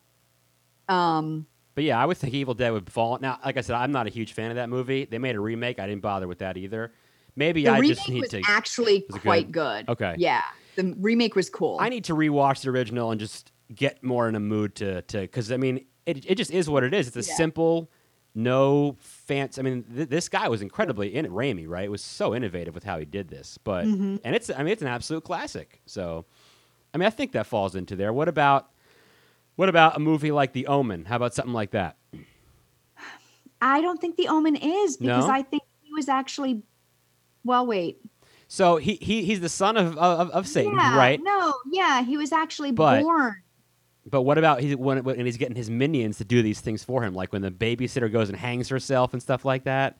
Um, 0.90 1.48
But 1.76 1.84
yeah, 1.84 2.02
I 2.02 2.06
would 2.06 2.18
think 2.18 2.34
Evil 2.34 2.54
Dead 2.54 2.72
would 2.72 2.90
fall. 2.90 3.18
Now, 3.22 3.38
like 3.46 3.58
I 3.58 3.62
said, 3.62 3.76
I'm 3.76 3.92
not 3.92 4.08
a 4.08 4.10
huge 4.10 4.32
fan 4.34 4.50
of 4.50 4.56
that 4.56 4.70
movie. 4.70 5.06
They 5.06 5.18
made 5.20 5.36
a 5.36 5.40
remake. 5.42 5.78
I 5.78 5.86
didn't 5.88 6.02
bother 6.02 6.28
with 6.28 6.40
that 6.40 6.56
either. 6.58 6.94
Maybe 7.36 7.66
the 7.66 7.72
I 7.72 7.82
just 7.82 8.08
need 8.10 8.30
to. 8.30 8.42
actually 8.48 9.06
Was 9.12 9.22
quite 9.22 9.52
good? 9.52 9.90
Okay. 9.90 10.16
Yeah, 10.18 10.42
the 10.76 10.96
remake 10.98 11.36
was 11.36 11.50
cool. 11.50 11.78
I 11.82 11.90
need 11.90 12.06
to 12.06 12.16
rewatch 12.16 12.62
the 12.62 12.70
original 12.70 13.12
and 13.12 13.20
just 13.20 13.52
get 13.76 14.02
more 14.04 14.30
in 14.30 14.36
a 14.36 14.40
mood 14.40 14.76
to 14.76 15.02
to 15.02 15.20
because 15.22 15.52
I 15.52 15.58
mean 15.58 15.86
it 16.06 16.26
it 16.30 16.36
just 16.36 16.50
is 16.52 16.70
what 16.70 16.84
it 16.86 16.94
is. 16.94 17.08
It's 17.08 17.28
a 17.28 17.30
Yeah. 17.30 17.36
simple, 17.36 17.92
no 18.34 18.96
fancy. 19.02 19.60
I 19.60 19.64
mean 19.66 19.84
th- 19.84 20.08
this 20.08 20.30
guy 20.30 20.48
was 20.48 20.62
incredibly 20.62 21.14
in. 21.14 21.26
Raimi, 21.26 21.68
right? 21.68 21.84
It 21.86 21.92
was 21.92 22.02
so 22.02 22.34
innovative 22.34 22.74
with 22.74 22.86
how 22.86 22.98
he 23.00 23.04
did 23.06 23.28
this, 23.28 23.58
but 23.58 23.86
Mhm. 23.86 24.22
and 24.24 24.34
it's 24.34 24.50
I 24.50 24.60
mean 24.60 24.70
it's 24.70 24.82
an 24.82 24.88
absolute 24.88 25.26
classic. 25.26 25.82
So, 25.86 26.26
I 26.94 26.98
mean 26.98 27.08
I 27.08 27.10
think 27.10 27.34
that 27.34 27.48
falls 27.48 27.76
into 27.76 27.98
there. 27.98 28.14
What 28.14 28.30
about 28.30 28.70
what 29.56 29.70
about 29.70 29.96
a 29.96 30.00
movie 30.00 30.32
like 30.32 30.54
The 30.54 30.68
Omen? 30.68 31.06
How 31.06 31.16
about 31.16 31.34
something 31.34 31.54
like 31.54 31.72
that? 31.72 31.98
I 33.62 33.82
don't 33.82 34.00
think 34.00 34.18
the 34.18 34.28
Omen 34.28 34.56
is 34.56 34.98
because 34.98 35.26
No? 35.28 35.34
I 35.34 35.42
think 35.42 35.64
he 35.82 35.94
was 35.94 36.10
actually. 36.10 36.62
Well, 37.44 37.66
wait. 37.66 38.00
So 38.48 38.78
he, 38.78 38.96
he 39.02 39.24
he's 39.24 39.40
the 39.40 39.50
son 39.50 39.78
of 39.78 39.98
of, 39.98 40.30
of 40.32 40.48
Satan, 40.48 40.76
yeah, 40.78 40.98
right? 40.98 41.20
No, 41.22 41.54
yeah, 41.72 42.04
he 42.04 42.18
was 42.18 42.32
actually 42.32 42.72
But- 42.72 43.02
born. 43.02 43.42
But 44.08 44.22
what 44.22 44.38
about 44.38 44.60
he, 44.60 44.76
when, 44.76 45.04
when 45.04 45.16
and 45.16 45.26
he's 45.26 45.38
getting 45.38 45.56
his 45.56 45.68
minions 45.68 46.20
to 46.20 46.24
do 46.26 46.44
these 46.44 46.62
things 46.62 46.84
for 46.84 47.04
him, 47.04 47.16
like 47.16 47.34
when 47.34 47.42
the 47.42 47.50
babysitter 47.50 48.12
goes 48.12 48.30
and 48.30 48.38
hangs 48.38 48.70
herself 48.70 49.14
and 49.14 49.22
stuff 49.22 49.46
like 49.46 49.64
that? 49.64 49.98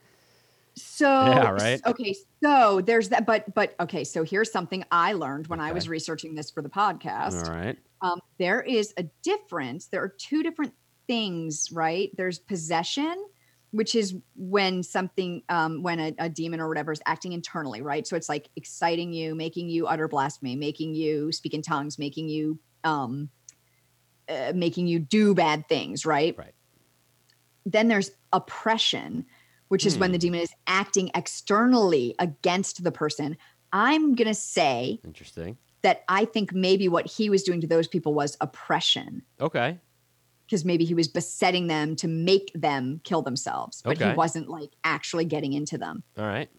So 0.78 1.08
Yeah, 1.08 1.52
right? 1.52 1.82
Okay, 1.86 2.16
so 2.44 2.82
there's 2.82 3.10
that, 3.10 3.26
but 3.26 3.54
but 3.54 3.76
okay, 3.80 4.04
so 4.04 4.24
here's 4.24 4.52
something 4.52 4.84
I 4.92 5.14
learned 5.14 5.48
when 5.48 5.60
I 5.60 5.72
was 5.72 5.88
researching 5.88 6.36
this 6.36 6.52
for 6.52 6.62
the 6.62 6.70
podcast. 6.70 7.48
All 7.48 7.56
right. 7.56 7.78
Um, 8.02 8.20
there 8.40 8.62
is 8.62 8.94
a 8.98 9.04
difference. 9.24 9.88
There 9.88 10.04
are 10.04 10.14
two 10.18 10.44
different 10.44 10.74
things, 11.08 11.70
right? 11.72 12.12
There's 12.18 12.40
possession, 12.40 13.16
which 13.72 13.96
is 13.96 14.16
when 14.36 14.84
something, 14.84 15.44
um, 15.50 15.82
when 15.82 16.00
a, 16.00 16.14
a 16.20 16.30
demon 16.30 16.60
or 16.60 16.68
whatever 16.68 16.92
is 16.92 17.02
acting 17.06 17.34
internally, 17.34 17.82
right? 17.82 18.06
So 18.06 18.16
it's 18.16 18.30
like 18.30 18.50
exciting 18.56 19.14
you, 19.14 19.36
making 19.36 19.70
you 19.70 19.88
utter 19.88 20.08
blasphemy, 20.08 20.56
making 20.56 20.94
you 20.94 21.32
speak 21.32 21.54
in 21.54 21.62
tongues, 21.62 21.98
making 21.98 22.30
you, 22.30 22.60
um, 22.84 23.30
uh, 24.28 24.54
making 24.56 24.88
you 24.88 25.00
do 25.00 25.34
bad 25.34 25.68
things, 25.68 26.06
right? 26.06 26.38
Right. 26.38 26.54
Then 27.66 27.88
there's 27.88 28.12
oppression, 28.32 29.26
which 29.76 29.86
is 29.86 29.98
when 29.98 30.10
Hmm. 30.12 30.14
the 30.14 30.18
demon 30.20 30.40
is 30.40 30.54
acting 30.68 31.12
externally 31.16 32.16
against 32.18 32.86
the 32.86 32.94
person. 32.94 33.36
I'm 33.74 34.16
gonna 34.16 34.34
say 34.34 35.02
Interesting. 35.04 35.58
that 35.82 36.06
I 36.08 36.24
think 36.24 36.54
maybe 36.54 36.88
what 36.88 37.06
he 37.06 37.30
was 37.30 37.44
doing 37.44 37.60
to 37.60 37.68
those 37.68 37.86
people 37.86 38.14
was 38.14 38.38
oppression 38.40 39.22
Okay. 39.42 39.78
because 40.46 40.64
maybe 40.64 40.86
he 40.86 40.94
was 40.94 41.10
besetting 41.10 41.68
them 41.68 41.98
to 41.98 42.08
make 42.08 42.52
them 42.56 43.02
kill 43.04 43.22
themselves, 43.22 43.82
but 43.84 43.98
Okay. 43.98 44.12
he 44.12 44.16
wasn't 44.16 44.48
like 44.48 44.70
actually 44.86 45.26
getting 45.26 45.52
into 45.52 45.78
them. 45.78 46.04
All 46.18 46.24
right. 46.26 46.50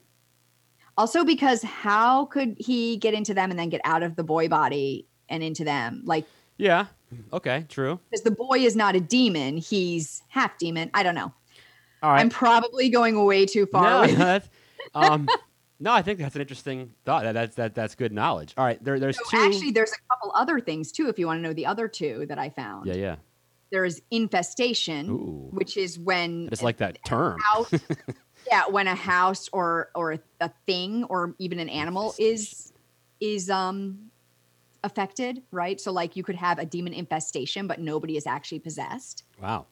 Also, 0.99 1.25
because 1.25 1.63
how 1.63 2.27
could 2.27 2.55
he 2.59 2.99
get 2.99 3.15
into 3.15 3.33
them 3.33 3.49
and 3.51 3.59
then 3.59 3.71
get 3.71 3.81
out 3.85 4.03
of 4.03 4.15
the 4.17 4.25
boy 4.25 4.47
body 4.49 5.07
and 5.31 5.43
into 5.43 5.65
them? 5.65 6.03
Like, 6.05 6.27
Yeah. 6.59 6.89
Okay. 7.33 7.65
True. 7.71 7.99
because 8.11 8.25
the 8.25 8.31
boy 8.31 8.59
is 8.59 8.77
not 8.77 8.95
a 8.95 9.01
demon, 9.01 9.57
he's 9.57 10.23
half 10.29 10.59
demon. 10.59 10.91
I 10.93 11.03
don't 11.03 11.15
know. 11.15 11.33
All 12.03 12.11
right. 12.13 12.21
I'm 12.21 12.31
probably 12.31 12.89
going 12.89 13.23
way 13.25 13.47
too 13.47 13.67
far. 13.67 14.07
no, 14.07 14.41
um, 14.95 15.29
no, 15.81 15.93
I 15.93 16.03
think 16.03 16.19
that's 16.19 16.35
an 16.35 16.41
interesting 16.41 16.93
thought. 17.05 17.23
That, 17.25 17.33
that's 17.33 17.57
that 17.57 17.75
that's 17.75 17.95
good 17.95 18.13
knowledge. 18.13 18.55
All 18.57 18.65
right. 18.65 18.83
There 18.83 18.99
there's 19.01 19.17
So 19.19 19.25
two. 19.31 19.37
actually, 19.39 19.71
there's 19.73 19.93
a 19.93 20.15
couple 20.15 20.33
other 20.35 20.61
things 20.61 20.93
too. 20.93 21.09
If 21.09 21.19
you 21.19 21.27
want 21.27 21.39
to 21.39 21.43
know 21.43 21.53
the 21.53 21.67
other 21.67 21.89
two 21.89 22.27
that 22.29 22.39
I 22.39 22.51
found, 22.51 22.87
yeah. 22.87 22.95
Yeah. 22.95 23.17
there 23.73 23.85
is 23.85 24.01
infestation, 24.11 25.11
Ooh. 25.11 25.49
which 25.53 25.77
is 25.77 25.99
when 25.99 26.49
it's 26.53 26.63
like 26.63 26.77
that 26.79 26.99
term. 27.05 27.39
house 27.41 27.73
yeah 28.51 28.69
when 28.69 28.87
a 28.87 28.95
house 28.95 29.49
or 29.53 29.91
or 29.95 30.13
a, 30.13 30.21
a 30.41 30.51
thing 30.67 31.03
or 31.05 31.35
even 31.41 31.59
an 31.59 31.69
animal 31.69 32.15
is 32.19 32.73
is 33.21 33.51
um 33.51 33.99
affected 34.85 35.43
right 35.51 35.81
so 35.81 35.91
like 35.91 36.15
you 36.15 36.23
could 36.23 36.37
have 36.37 36.61
a 36.61 36.65
demon 36.65 36.93
infestation 36.93 37.67
but 37.67 37.81
nobody 37.81 38.17
is 38.17 38.25
actually 38.25 38.61
possessed 38.61 39.25
Wow. 39.43 39.67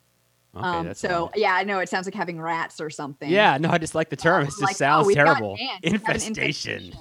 Okay. 0.57 0.67
um 0.67 0.95
so 0.95 1.25
odd. 1.27 1.33
yeah 1.37 1.55
i 1.55 1.65
know 1.65 1.79
it 1.81 1.89
sounds 1.89 2.07
like 2.07 2.15
having 2.15 2.41
rats 2.41 2.81
or 2.81 2.91
something 2.91 3.31
Yeah. 3.31 3.59
No, 3.59 3.71
I 3.71 3.79
just 3.79 3.95
like 3.95 4.09
the 4.11 4.17
term. 4.17 4.43
It 4.43 4.47
just 4.47 4.61
Like, 4.63 4.71
oh, 4.73 4.75
sounds 4.77 5.07
we've 5.07 5.17
terrible. 5.17 5.57
have 5.57 5.69
an 5.83 5.93
Infestation. 5.95 6.93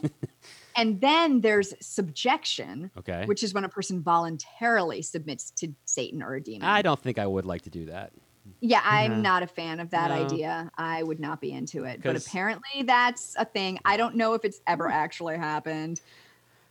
and 0.76 1.00
then 1.02 1.42
there's 1.42 1.74
subjection 1.80 2.90
okay. 2.98 3.24
which 3.26 3.44
is 3.44 3.54
when 3.54 3.64
a 3.64 3.70
person 3.70 4.02
voluntarily 4.02 5.02
submits 5.02 5.52
to 5.52 5.68
satan 5.86 6.24
or 6.24 6.36
a 6.36 6.42
demon 6.42 6.68
I 6.68 6.82
don't 6.82 7.00
think 7.00 7.18
I 7.20 7.28
would 7.28 7.46
like 7.46 7.62
to 7.64 7.70
do 7.70 7.86
that. 7.88 8.12
Yeah, 8.60 8.82
I'm 8.84 9.12
Yeah. 9.14 9.22
not 9.22 9.44
a 9.44 9.48
fan 9.48 9.80
of 9.80 9.90
that 9.92 10.10
No. 10.10 10.26
idea. 10.26 10.70
I 10.78 11.02
would 11.04 11.20
not 11.20 11.40
be 11.40 11.52
into 11.54 11.86
it. 11.86 12.02
But 12.04 12.16
apparently 12.18 12.84
that's 12.84 13.36
a 13.38 13.46
thing. 13.46 13.80
I 13.86 13.96
don't 13.98 14.16
know 14.16 14.34
if 14.34 14.44
it's 14.44 14.60
ever 14.68 14.90
actually 14.90 15.38
happened. 15.38 16.02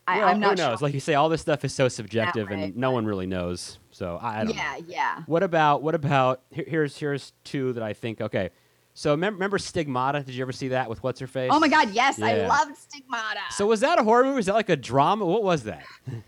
I, 0.07 0.19
well, 0.19 0.29
I'm 0.29 0.41
not 0.41 0.59
who 0.59 0.65
knows? 0.65 0.79
sure. 0.81 0.87
Like 0.87 0.95
you 0.95 1.01
say, 1.01 1.15
all 1.15 1.29
this 1.31 1.41
stuff 1.41 1.65
is 1.65 1.73
so 1.75 1.89
subjective, 1.89 2.51
and 2.51 2.77
no 2.77 2.91
one 2.91 3.07
really 3.07 3.27
knows. 3.27 3.79
So 3.93 4.19
I, 4.21 4.41
I 4.41 4.45
don't 4.45 4.57
know. 4.57 4.63
yeah, 4.63 4.77
yeah. 4.89 5.23
What 5.27 5.43
about 5.43 5.83
what 5.83 5.95
about 5.95 6.43
here, 6.51 6.65
here's 6.67 6.97
here's 6.99 7.33
two 7.45 7.73
that 7.75 7.83
I 7.83 7.93
think 7.93 8.21
okay. 8.21 8.51
So 8.95 9.17
mem- 9.17 9.35
remember 9.35 9.59
Stigmata? 9.59 10.23
Did 10.23 10.35
you 10.35 10.43
ever 10.43 10.53
see 10.53 10.69
that 10.69 10.89
with 10.91 11.03
what's 11.03 11.21
her 11.21 11.27
face? 11.27 11.51
Oh 11.53 11.61
my 11.61 11.69
God, 11.69 11.91
yes, 11.93 12.21
I 12.21 12.47
loved 12.47 12.77
Stigmata. 12.77 13.41
So 13.51 13.67
was 13.67 13.81
that 13.81 13.99
a 13.99 14.03
horror 14.03 14.25
movie? 14.25 14.37
Was 14.37 14.47
that 14.47 14.55
like 14.55 14.69
a 14.69 14.77
drama? 14.77 15.25
What 15.25 15.43
was 15.43 15.63
that? 15.65 15.85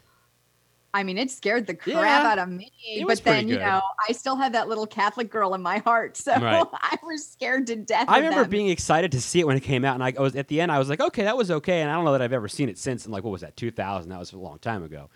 I 0.95 1.03
mean, 1.03 1.19
it 1.19 1.29
scared 1.33 1.67
the 1.67 1.75
crap 1.75 2.23
Yeah, 2.23 2.31
out 2.31 2.39
of 2.39 2.49
me. 2.49 2.71
But 3.05 3.25
then, 3.25 3.35
pretty 3.49 3.53
you 3.53 3.59
know, 3.59 3.83
I 4.09 4.13
still 4.13 4.37
have 4.37 4.53
that 4.53 4.69
little 4.69 4.87
Catholic 4.87 5.29
girl 5.29 5.53
in 5.55 5.61
my 5.61 5.79
heart. 5.79 6.17
So 6.25 6.33
Right. 6.41 6.65
I 6.73 6.97
was 7.03 7.27
scared 7.27 7.67
to 7.67 7.77
death. 7.77 8.09
I 8.09 8.19
remember 8.19 8.43
them. 8.43 8.51
being 8.51 8.69
excited 8.69 9.11
to 9.13 9.21
see 9.21 9.41
it 9.41 9.47
when 9.47 9.57
it 9.57 9.65
came 9.65 9.85
out, 9.85 9.95
and 9.95 10.05
I, 10.05 10.13
I 10.17 10.21
was 10.21 10.37
at 10.37 10.47
the 10.47 10.61
end. 10.61 10.71
I 10.71 10.79
was 10.79 10.89
like, 10.89 11.01
okay, 11.01 11.25
that 11.25 11.37
was 11.37 11.51
okay, 11.51 11.81
and 11.81 11.91
I 11.91 11.95
don't 11.97 12.05
know 12.05 12.13
that 12.13 12.23
I've 12.23 12.33
ever 12.33 12.47
seen 12.47 12.69
it 12.69 12.79
since. 12.79 13.05
And 13.05 13.13
like, 13.13 13.25
what 13.25 13.31
was 13.31 13.41
that? 13.41 13.57
2000? 13.57 14.09
That 14.09 14.21
was 14.21 14.33
a 14.33 14.39
long 14.39 14.59
time 14.61 14.85
ago. 14.85 15.11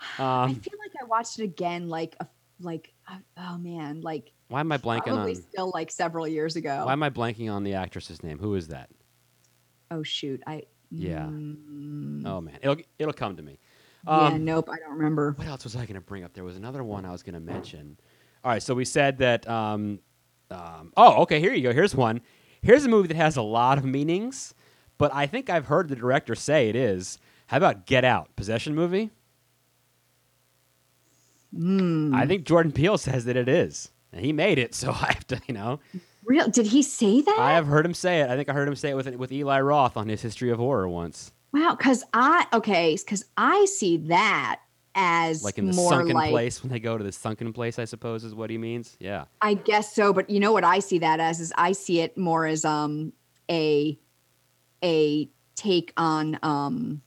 I 0.18 0.44
Um, 0.44 0.54
feel 0.54 0.78
like 0.78 0.85
I 1.00 1.04
watched 1.04 1.38
it 1.38 1.44
again, 1.44 1.88
like, 1.88 2.16
a, 2.20 2.26
like, 2.60 2.92
uh, 3.10 3.16
oh 3.38 3.58
man, 3.58 4.00
like 4.00 4.32
why 4.48 4.60
am 4.60 4.70
I 4.72 4.78
blanking 4.78 5.04
probably 5.04 5.34
on? 5.34 5.42
still 5.42 5.70
like 5.74 5.90
several 5.90 6.26
years 6.28 6.56
ago. 6.56 6.82
Why 6.86 6.92
am 6.92 7.02
I 7.02 7.10
blanking 7.10 7.52
on 7.52 7.64
the 7.64 7.74
actress's 7.74 8.22
name? 8.22 8.38
Who 8.38 8.54
is 8.54 8.68
that? 8.68 8.90
oh 9.90 10.02
shoot, 10.02 10.42
I. 10.46 10.62
Yeah. 10.90 11.26
Mm, 11.26 12.22
Oh 12.24 12.40
man, 12.40 12.58
it'll 12.62 12.76
it'll 12.98 13.12
come 13.12 13.36
to 13.36 13.42
me. 13.42 13.58
yeah, 14.06 14.26
Um, 14.28 14.44
nope, 14.44 14.68
I 14.70 14.76
don't 14.78 14.96
remember. 14.96 15.32
What 15.36 15.48
else 15.48 15.64
was 15.64 15.74
I 15.76 15.80
going 15.80 15.94
to 15.94 16.00
bring 16.00 16.22
up? 16.24 16.32
There 16.32 16.44
was 16.44 16.56
another 16.56 16.82
one 16.84 17.04
I 17.04 17.10
was 17.12 17.22
going 17.24 17.34
to 17.34 17.40
mention. 17.40 17.98
All 18.44 18.52
right, 18.52 18.62
so 18.62 18.74
we 18.74 18.84
said 18.84 19.18
that 19.18 19.48
um, 19.48 19.98
Um, 20.50 20.92
oh, 20.96 21.22
okay. 21.22 21.40
Here 21.40 21.52
you 21.52 21.62
go. 21.62 21.72
Here's 21.72 21.94
one. 21.94 22.20
Here's 22.62 22.84
a 22.84 22.88
movie 22.88 23.08
that 23.08 23.16
has 23.16 23.36
a 23.36 23.42
lot 23.42 23.78
of 23.78 23.84
meanings, 23.84 24.54
but 24.96 25.12
I 25.12 25.26
think 25.26 25.50
I've 25.50 25.66
heard 25.66 25.88
the 25.88 25.96
director 25.96 26.34
say 26.36 26.68
it 26.68 26.76
is. 26.76 27.18
How 27.48 27.56
about 27.58 27.86
Get 27.86 28.04
Out? 28.04 28.34
Possession 28.36 28.74
movie? 28.74 29.10
Hmm. 31.56 32.14
I 32.14 32.26
think 32.26 32.44
Jordan 32.44 32.72
Peele 32.72 32.98
says 32.98 33.24
that 33.24 33.36
it 33.36 33.48
is. 33.48 33.90
And 34.12 34.24
he 34.24 34.32
made 34.32 34.58
it, 34.58 34.74
so 34.82 34.90
I 34.90 35.12
have 35.12 35.26
to, 35.28 35.40
you 35.46 35.54
know. 35.54 35.80
Real? 36.24 36.48
Did 36.48 36.66
he 36.66 36.82
say 36.82 37.20
that? 37.20 37.38
I 37.38 37.52
have 37.52 37.66
heard 37.66 37.86
him 37.86 37.94
say 37.94 38.20
it. 38.20 38.30
I 38.30 38.36
think 38.36 38.48
I 38.48 38.52
heard 38.52 38.66
him 38.66 38.74
say 38.74 38.90
it 38.90 38.96
with 38.96 39.08
with 39.14 39.30
Eli 39.30 39.60
Roth 39.60 39.96
on 39.96 40.08
his 40.08 40.22
History 40.22 40.50
of 40.50 40.58
Horror 40.58 40.88
once. 40.88 41.32
wow. 41.52 41.74
Because 41.76 42.02
I 42.12 42.46
okay. 42.52 42.96
Because 42.96 43.24
I 43.36 43.64
see 43.66 43.96
that 44.08 44.60
as 44.96 45.44
Like 45.44 45.58
in 45.58 45.66
the 45.66 45.74
more 45.74 45.90
sunken 45.90 46.14
like 46.14 46.30
place 46.30 46.62
when 46.62 46.72
they 46.72 46.80
go 46.80 46.98
to 46.98 47.04
the 47.04 47.12
sunken 47.12 47.52
place, 47.52 47.78
I 47.78 47.84
suppose 47.84 48.24
is 48.24 48.34
what 48.34 48.50
he 48.50 48.58
means. 48.58 48.96
Yeah. 48.98 49.26
I 49.40 49.54
guess 49.54 49.94
so. 49.94 50.12
But 50.12 50.28
you 50.30 50.40
know 50.40 50.52
what 50.52 50.64
I 50.64 50.80
see 50.80 50.98
that 50.98 51.20
as 51.20 51.38
is 51.38 51.52
I 51.56 51.72
see 51.72 52.00
it 52.00 52.16
more 52.16 52.46
as 52.46 52.64
um 52.64 53.12
a 53.50 53.98
a 54.82 55.28
take 55.54 55.92
on 55.96 56.38
um 56.42 57.02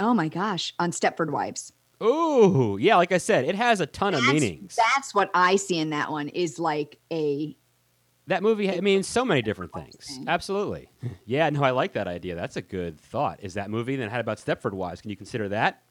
oh 0.00 0.12
my 0.12 0.28
gosh 0.28 0.74
on 0.78 0.90
Stepford 0.90 1.30
Wives. 1.30 1.72
Ooh, 2.02 2.78
yeah, 2.80 2.96
like 2.96 3.12
I 3.12 3.18
said, 3.18 3.44
it 3.44 3.54
has 3.54 3.80
a 3.80 3.86
ton 3.86 4.14
of 4.14 4.24
meanings. 4.24 4.76
That's 4.94 5.14
what 5.14 5.30
I 5.34 5.56
see 5.56 5.78
in 5.78 5.90
that 5.90 6.10
one 6.12 6.28
is 6.28 6.58
like 6.58 6.98
a 7.12 7.56
That 8.28 8.42
movie 8.42 8.68
ha- 8.68 8.80
means 8.80 9.06
so 9.08 9.24
many 9.24 9.42
different 9.42 9.72
things. 9.72 9.96
thing. 10.06 10.28
Absolutely. 10.28 10.88
Yeah, 11.26 11.50
no, 11.50 11.62
I 11.62 11.72
like 11.72 11.92
that 11.92 12.08
idea. 12.08 12.34
That's 12.36 12.56
a 12.56 12.62
good 12.62 12.98
thought. 13.00 13.40
Is 13.42 13.54
that 13.54 13.68
movie 13.70 13.96
then 13.96 14.08
how 14.10 14.18
about 14.20 14.38
Stepford 14.38 14.72
Wives? 14.72 15.00
Can 15.02 15.10
you 15.10 15.16
consider 15.16 15.48
that? 15.50 15.82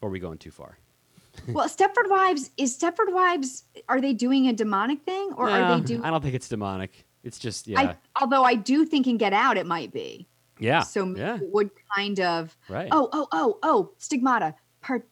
Or 0.00 0.08
are 0.08 0.12
we 0.12 0.20
going 0.20 0.38
too 0.38 0.50
far? 0.52 0.78
well 1.48 1.68
Stepford 1.68 2.08
Wives 2.08 2.50
is 2.56 2.76
Stepford 2.76 3.12
Wives 3.12 3.64
are 3.88 4.00
they 4.00 4.12
doing 4.12 4.46
a 4.48 4.52
demonic 4.52 5.02
thing 5.02 5.30
or 5.36 5.48
are 5.48 5.76
they 5.78 5.84
doing 5.84 6.02
I 6.04 6.10
don't 6.10 6.20
think 6.22 6.34
it's 6.34 6.48
demonic. 6.48 7.04
It's 7.24 7.38
just 7.38 7.66
yeah. 7.68 7.80
I 7.80 7.96
although 8.20 8.42
I 8.44 8.54
do 8.54 8.84
think 8.84 9.06
in 9.06 9.16
Get 9.18 9.32
Out 9.32 9.56
it 9.56 9.66
might 9.66 9.92
be. 9.92 10.26
yeah. 10.58 10.82
So 10.82 11.04
yeah. 11.16 11.36
it 11.36 11.52
would 11.52 11.70
kind 11.96 12.18
of 12.20 12.56
Right. 12.68 12.88
oh 12.90 13.08
oh 13.12 13.26
oh 13.32 13.58
oh 13.62 13.90
stigmata 13.98 14.54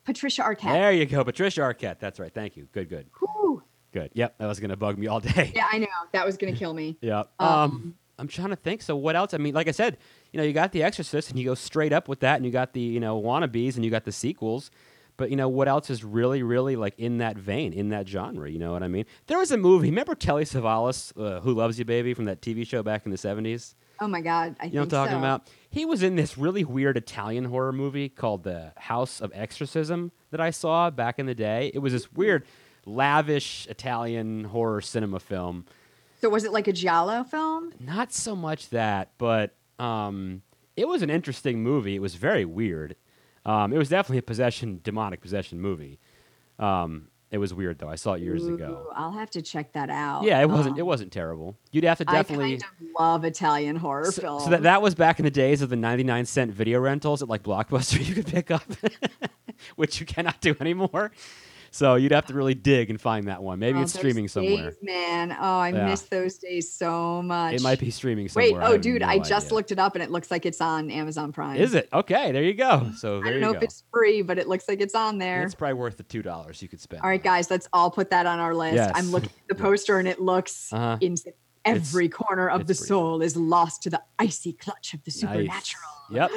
Patricia 0.05 0.43
Arquette. 0.43 0.73
There 0.73 0.93
you 0.93 1.07
go. 1.07 1.25
Patricia 1.25 1.61
Arquette. 1.61 1.99
That's 1.99 2.19
right. 2.19 2.33
Thank 2.33 2.57
you. 2.57 2.69
Good, 2.73 2.89
good. 2.89 3.09
Whew. 3.21 3.63
Good. 3.93 4.11
Yep. 4.15 4.39
That 4.39 4.47
was 4.47 4.61
going 4.61 4.71
to 4.71 4.77
bug 4.77 4.99
me 4.99 5.07
all 5.07 5.21
day. 5.21 5.53
Yeah, 5.55 5.67
I 5.73 5.79
know 5.79 5.87
that 6.13 6.27
was 6.27 6.37
gonna 6.37 6.53
kill 6.55 6.75
me. 6.75 6.97
Yeah. 7.03 7.25
Um, 7.39 7.49
Um, 7.49 7.95
I'm 8.19 8.29
trying 8.29 8.51
to 8.51 8.57
think. 8.57 8.81
So 8.83 8.97
what 8.97 9.15
else? 9.17 9.35
I 9.35 9.39
mean, 9.39 9.55
like 9.55 9.69
I 9.69 9.73
said, 9.73 9.99
you 10.33 10.39
know, 10.39 10.45
you 10.45 10.53
got 10.55 10.73
The 10.73 10.83
Exorcist, 10.83 11.31
and 11.31 11.39
you 11.39 11.45
go 11.45 11.55
straight 11.55 11.93
up 11.93 12.09
with 12.09 12.21
that, 12.21 12.37
and 12.37 12.47
you 12.47 12.51
got 12.53 12.73
the 12.73 12.81
you 12.81 12.99
know 13.01 13.21
wannabes, 13.21 13.77
and 13.77 13.85
you 13.85 13.91
got 13.91 14.05
the 14.05 14.13
sequels. 14.13 14.71
But 15.19 15.31
you 15.31 15.37
know 15.37 15.49
what 15.49 15.67
else 15.67 15.89
is 15.89 16.05
really, 16.05 16.43
really 16.43 16.77
like 16.77 16.95
in 16.99 17.19
that 17.19 17.39
vein, 17.39 17.73
in 17.73 17.89
that 17.91 18.07
genre? 18.07 18.51
You 18.51 18.59
know 18.59 18.73
what 18.73 18.83
I 18.83 18.89
mean? 18.89 19.05
There 19.29 19.39
was 19.39 19.51
a 19.51 19.57
movie. 19.57 19.89
Remember 19.89 20.15
Telly 20.15 20.45
Savalas, 20.45 21.13
uh, 21.19 21.41
"Who 21.41 21.53
Loves 21.55 21.79
You, 21.79 21.85
Baby" 21.87 22.13
from 22.15 22.27
that 22.27 22.41
TV 22.43 22.67
show 22.67 22.83
back 22.83 23.05
in 23.07 23.11
the 23.13 23.17
'70s? 23.19 23.75
Oh 24.01 24.09
my 24.09 24.21
god, 24.21 24.57
I 24.61 24.67
You 24.67 24.73
know 24.73 24.81
what 24.81 24.85
I'm 24.85 24.89
talking 24.91 25.13
so. 25.15 25.19
about? 25.19 25.49
He 25.77 25.85
was 25.85 26.03
in 26.03 26.17
this 26.17 26.39
really 26.39 26.65
weird 26.65 26.97
Italian 26.97 27.45
horror 27.45 27.71
movie 27.71 28.09
called 28.09 28.45
The 28.45 28.73
House 28.79 29.21
of 29.21 29.31
Exorcism 29.35 30.11
that 30.31 30.41
I 30.41 30.49
saw 30.49 30.89
back 30.89 31.19
in 31.19 31.27
the 31.27 31.35
day. 31.35 31.71
It 31.75 31.81
was 31.81 31.93
this 31.93 32.11
weird, 32.11 32.47
lavish 32.87 33.67
Italian 33.67 34.45
horror 34.45 34.81
cinema 34.81 35.21
film. 35.21 35.67
So 36.23 36.31
was 36.31 36.45
it 36.45 36.53
like 36.53 36.67
a 36.67 36.73
giallo 36.73 37.25
film? 37.25 37.75
Not 37.79 38.11
so 38.11 38.35
much 38.35 38.71
that, 38.71 39.11
but 39.19 39.55
um, 39.79 40.41
it 40.79 40.89
was 40.89 41.03
an 41.03 41.11
interesting 41.11 41.63
movie. 41.63 41.95
It 41.95 42.01
was 42.01 42.15
very 42.15 42.47
weird. 42.47 42.97
Um, 43.45 43.71
it 43.71 43.77
was 43.77 43.91
definitely 43.91 44.17
a 44.17 44.23
possession, 44.23 44.81
demonic 44.83 45.21
possession 45.21 45.61
movie. 45.61 46.01
Um, 46.59 47.09
it 47.31 47.39
was 47.39 47.53
weird 47.53 47.79
though. 47.79 47.89
I 47.89 47.97
saw 47.97 48.15
it 48.15 48.23
years 48.23 48.47
ago. 48.47 48.89
I'll 48.95 49.13
have 49.13 49.31
to 49.31 49.43
check 49.43 49.73
that 49.73 49.91
out. 49.91 50.23
Yeah, 50.25 50.41
it 50.41 50.49
wasn't. 50.49 50.75
Um, 50.75 50.79
It 50.79 50.87
wasn't 50.87 51.13
terrible. 51.13 51.57
You'd 51.73 51.85
have 51.85 51.99
to 51.99 52.05
definitely. 52.05 52.55
I 52.55 52.59
kind 52.59 52.63
of 52.81 52.87
love 53.01 53.25
Italian 53.25 53.77
horror 53.77 54.11
So, 54.13 54.23
films. 54.23 54.45
so 54.45 54.51
that, 54.51 54.63
that 54.63 54.83
was 54.83 54.95
back 54.95 55.19
in 55.19 55.25
the 55.25 55.31
days 55.31 55.63
of 55.63 55.69
the 55.69 55.77
99 55.77 56.25
cent 56.27 56.53
video 56.53 56.79
rentals 56.81 57.23
at 57.23 57.29
like 57.29 57.43
Blockbuster 57.43 58.05
you 58.07 58.15
could 58.15 58.27
pick 58.27 58.51
up, 58.51 58.63
which 59.77 60.01
you 60.01 60.07
cannot 60.07 60.41
do 60.41 60.55
anymore. 60.61 61.13
So 61.77 61.97
you'd 61.97 62.13
have 62.13 62.25
to 62.27 62.35
really 62.35 62.55
dig 62.55 62.89
and 62.89 62.99
find 62.99 63.29
that 63.29 63.43
one. 63.43 63.59
Maybe 63.59 63.79
Oh, 63.79 63.83
it's 63.83 63.93
streaming 63.93 64.29
somewhere. 64.29 64.71
days, 64.71 64.79
man. 64.81 65.31
Oh, 65.39 65.59
I 65.59 65.69
Yeah. 65.73 65.85
miss 65.91 66.01
those 66.03 66.39
days 66.39 66.73
so 66.73 67.21
much. 67.23 67.53
It 67.53 67.61
might 67.61 67.79
be 67.79 67.91
streaming 67.91 68.31
Wait, 68.35 68.49
somewhere. 68.49 68.63
I 68.63 68.69
oh, 68.69 68.73
have 68.73 68.81
dude, 68.81 69.03
no 69.03 69.09
I 69.09 69.19
just 69.19 69.47
idea. 69.49 69.55
looked 69.57 69.73
it 69.73 69.79
up 69.79 69.95
and 69.95 70.03
it 70.03 70.11
looks 70.11 70.31
like 70.31 70.47
it's 70.47 70.63
on 70.63 70.91
Amazon 70.91 71.33
Prime. 71.33 71.59
Is 71.59 71.75
it 71.75 71.91
okay? 71.93 72.33
There 72.33 72.43
you 72.43 72.55
go. 72.55 72.91
So 72.97 73.21
there 73.21 73.29
I 73.29 73.31
don't 73.33 73.41
know 73.43 73.51
you 73.51 73.57
if 73.59 73.63
it's 73.63 73.85
free, 73.93 74.23
but 74.23 74.39
it 74.39 74.49
looks 74.49 74.69
like 74.69 74.81
it's 74.81 74.95
on 74.95 75.19
there. 75.19 75.43
It's 75.43 75.55
probably 75.55 75.75
worth 75.75 75.99
the 75.99 76.03
two 76.05 76.23
dollars 76.23 76.63
you 76.63 76.69
could 76.69 76.81
spend. 76.81 77.03
All 77.03 77.11
right, 77.11 77.23
guys, 77.23 77.51
let's 77.51 77.69
all 77.75 77.91
put 77.91 78.09
that 78.09 78.25
on 78.25 78.39
our 78.39 78.55
list. 78.55 78.77
Yes. 78.77 78.93
I'm 78.95 79.11
looking 79.11 79.29
at 79.51 79.57
the 79.57 79.63
poster 79.63 79.99
and 79.99 80.09
it 80.09 80.19
looks 80.19 80.73
Uh-huh. 80.73 80.97
insane. 81.03 81.35
Every 81.67 82.09
corner 82.09 82.49
of 82.49 82.61
the 82.61 82.75
pretty 82.75 82.87
soul 82.87 83.21
is 83.21 83.37
lost 83.37 83.83
to 83.83 83.91
the 83.91 84.01
icy 84.19 84.55
clutch 84.55 84.95
of 84.95 85.03
the 85.05 85.11
Nice. 85.11 85.21
supernatural. 85.21 85.83
Yep. 86.11 86.31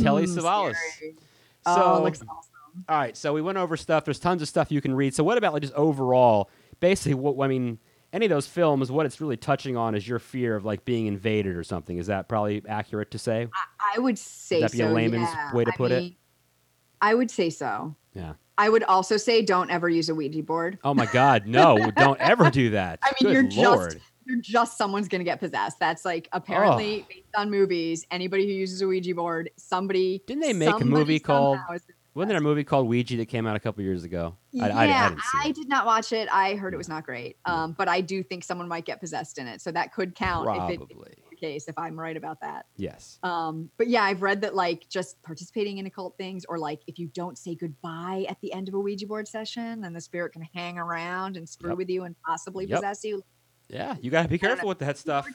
Telly 0.00 0.24
Mm, 0.26 0.36
Savalas. 0.36 0.74
scary. 0.74 1.16
So 1.64 1.74
oh, 1.82 1.96
it 1.98 2.02
looks 2.02 2.20
awesome. 2.28 2.51
All 2.88 2.96
right, 2.96 3.16
so 3.16 3.32
we 3.32 3.42
went 3.42 3.58
over 3.58 3.76
stuff. 3.76 4.04
There's 4.04 4.18
tons 4.18 4.42
of 4.42 4.48
stuff 4.48 4.70
you 4.70 4.80
can 4.80 4.94
read. 4.94 5.14
So 5.14 5.24
what 5.24 5.38
about 5.38 5.52
like 5.52 5.62
just 5.62 5.74
overall? 5.74 6.50
Basically, 6.80 7.14
what 7.14 7.44
I 7.44 7.48
mean, 7.48 7.78
any 8.12 8.26
of 8.26 8.30
those 8.30 8.46
films, 8.46 8.90
what 8.90 9.06
it's 9.06 9.20
really 9.20 9.36
touching 9.36 9.76
on 9.76 9.94
is 9.94 10.06
your 10.06 10.18
fear 10.18 10.56
of 10.56 10.64
like 10.64 10.84
being 10.84 11.06
invaded 11.06 11.56
or 11.56 11.64
something. 11.64 11.98
Is 11.98 12.06
that 12.08 12.28
probably 12.28 12.62
accurate 12.68 13.10
to 13.12 13.18
say? 13.18 13.48
I 13.94 13.98
would 13.98 14.18
say 14.18 14.60
that 14.60 14.72
be 14.72 14.80
a 14.80 14.88
layman's 14.88 15.30
yeah. 15.32 15.54
way 15.54 15.64
to 15.64 15.72
I 15.72 15.76
put 15.76 15.92
it? 15.92 16.12
I 17.00 17.14
would 17.14 17.30
say 17.30 17.50
so. 17.50 17.96
Yeah. 18.14 18.34
I 18.58 18.68
would 18.68 18.84
also 18.84 19.16
say 19.16 19.42
don't 19.42 19.70
ever 19.70 19.88
use 19.88 20.08
a 20.08 20.14
Ouija 20.14 20.42
board. 20.42 20.78
Oh 20.84 20.94
my 20.94 21.06
God, 21.06 21.46
no! 21.46 21.90
don't 21.96 22.20
ever 22.20 22.50
do 22.50 22.70
that. 22.70 22.98
I 23.02 23.12
mean, 23.20 23.32
Good 23.32 23.52
you're 23.54 23.70
Lord. 23.70 23.92
just 23.92 24.04
you're 24.24 24.40
just 24.40 24.78
someone's 24.78 25.08
gonna 25.08 25.24
get 25.24 25.40
possessed. 25.40 25.78
That's 25.80 26.04
like 26.04 26.28
apparently 26.32 27.02
oh. 27.02 27.06
based 27.08 27.34
on 27.34 27.50
movies. 27.50 28.06
Anybody 28.10 28.46
who 28.46 28.52
uses 28.52 28.82
a 28.82 28.86
Ouija 28.86 29.14
board, 29.14 29.50
somebody 29.56 30.22
Didn't 30.26 30.42
they 30.42 30.52
make 30.52 30.80
a 30.80 30.84
movie 30.84 31.18
called- 31.18 31.58
Wasn't 32.14 32.28
there 32.28 32.38
a 32.38 32.42
movie 32.42 32.62
called 32.62 32.88
Ouija 32.88 33.16
that 33.16 33.26
came 33.26 33.46
out 33.46 33.56
a 33.56 33.60
couple 33.60 33.82
years 33.82 34.04
ago? 34.04 34.36
I, 34.60 34.68
I- 34.68 34.70
I 34.70 34.84
yeah, 34.84 35.08
didn't 35.08 35.20
see 35.42 35.48
it. 35.48 35.56
did 35.56 35.68
not 35.68 35.86
watch 35.86 36.12
it. 36.12 36.28
I 36.30 36.56
heard 36.56 36.74
it 36.74 36.76
was 36.76 36.88
not 36.88 37.04
great. 37.04 37.36
Um, 37.46 37.72
but 37.72 37.88
I 37.88 38.02
do 38.02 38.22
think 38.22 38.44
someone 38.44 38.68
might 38.68 38.84
get 38.84 39.00
possessed 39.00 39.38
in 39.38 39.46
it, 39.46 39.62
so 39.62 39.72
that 39.72 39.94
could 39.94 40.14
count 40.14 40.46
if 40.46 40.70
it's 40.78 40.84
Probably. 40.84 41.14
the 41.30 41.36
case. 41.36 41.68
If 41.68 41.78
I'm 41.78 41.98
right 41.98 42.16
about 42.16 42.38
that. 42.42 42.66
Yes. 42.76 43.18
Um, 43.22 43.70
but 43.78 43.88
yeah, 43.88 44.02
I've 44.02 44.20
read 44.20 44.42
that 44.42 44.54
like 44.54 44.86
just 44.90 45.22
participating 45.22 45.78
in 45.78 45.86
occult 45.86 46.18
things, 46.18 46.44
or 46.46 46.58
like 46.58 46.82
if 46.86 46.98
you 46.98 47.08
don't 47.14 47.38
say 47.38 47.54
goodbye 47.54 48.26
at 48.28 48.38
the 48.42 48.52
end 48.52 48.68
of 48.68 48.74
a 48.74 48.78
Ouija 48.78 49.06
board 49.06 49.26
session, 49.26 49.80
then 49.80 49.94
the 49.94 50.00
spirit 50.00 50.34
can 50.34 50.42
hang 50.54 50.76
around 50.78 51.38
and 51.38 51.48
screw 51.48 51.70
Yep. 51.70 51.78
with 51.78 51.88
you 51.88 52.04
and 52.04 52.14
possibly 52.26 52.66
Yep. 52.66 52.80
possess 52.80 53.04
you. 53.04 53.22
Yeah, 53.68 53.96
you 54.02 54.10
gotta 54.10 54.28
be 54.28 54.38
careful 54.38 54.68
with 54.68 54.80
that 54.80 54.98
stuff. 54.98 55.26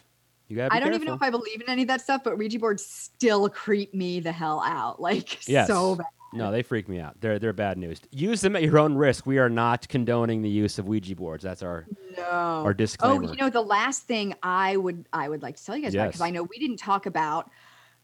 You 0.48 0.58
gotta. 0.58 0.70
Be 0.70 0.76
I 0.78 0.80
don't 0.80 0.94
even 0.94 1.08
know 1.08 1.16
if. 1.16 1.24
I 1.24 1.32
believe 1.32 1.60
in 1.60 1.68
any 1.70 1.82
of 1.82 1.88
that 1.88 2.02
stuff, 2.02 2.22
but 2.24 2.38
Ouija 2.38 2.60
boards 2.60 2.86
still 2.86 3.50
creep 3.50 3.96
me 3.96 4.20
the 4.20 4.32
hell 4.32 4.62
out. 4.64 5.02
Like 5.02 5.48
Yes. 5.50 5.66
so 5.68 5.96
bad. 5.96 6.06
No, 6.38 6.52
they 6.52 6.62
freak 6.64 6.88
me 6.88 7.00
out. 7.00 7.20
They're 7.20 7.40
they're 7.40 7.54
bad 7.54 7.78
news. 7.78 8.00
Use 8.12 8.42
them 8.42 8.56
at 8.56 8.64
your 8.64 8.78
own 8.80 8.96
risk. 8.96 9.26
We 9.26 9.38
are 9.40 9.50
not 9.50 9.88
condoning 9.90 10.42
the 10.42 10.50
use 10.50 10.80
of 10.80 10.88
Ouija 10.88 11.16
boards. 11.16 11.44
That's 11.44 11.62
our 11.64 11.86
No. 12.18 12.24
our 12.24 12.74
disclaimer. 12.74 13.26
Oh, 13.28 13.32
you 13.32 13.38
know, 13.38 13.50
the 13.50 13.62
last 13.62 14.04
thing 14.04 14.34
I 14.44 14.78
would 14.78 15.08
I 15.14 15.28
would 15.30 15.42
like 15.42 15.58
to 15.58 15.66
tell 15.66 15.76
you 15.76 15.84
guys 15.84 15.94
about 15.96 16.08
because 16.08 16.22
I 16.22 16.30
know 16.30 16.44
we 16.44 16.58
didn't 16.60 16.78
talk 16.78 17.06
about 17.06 17.50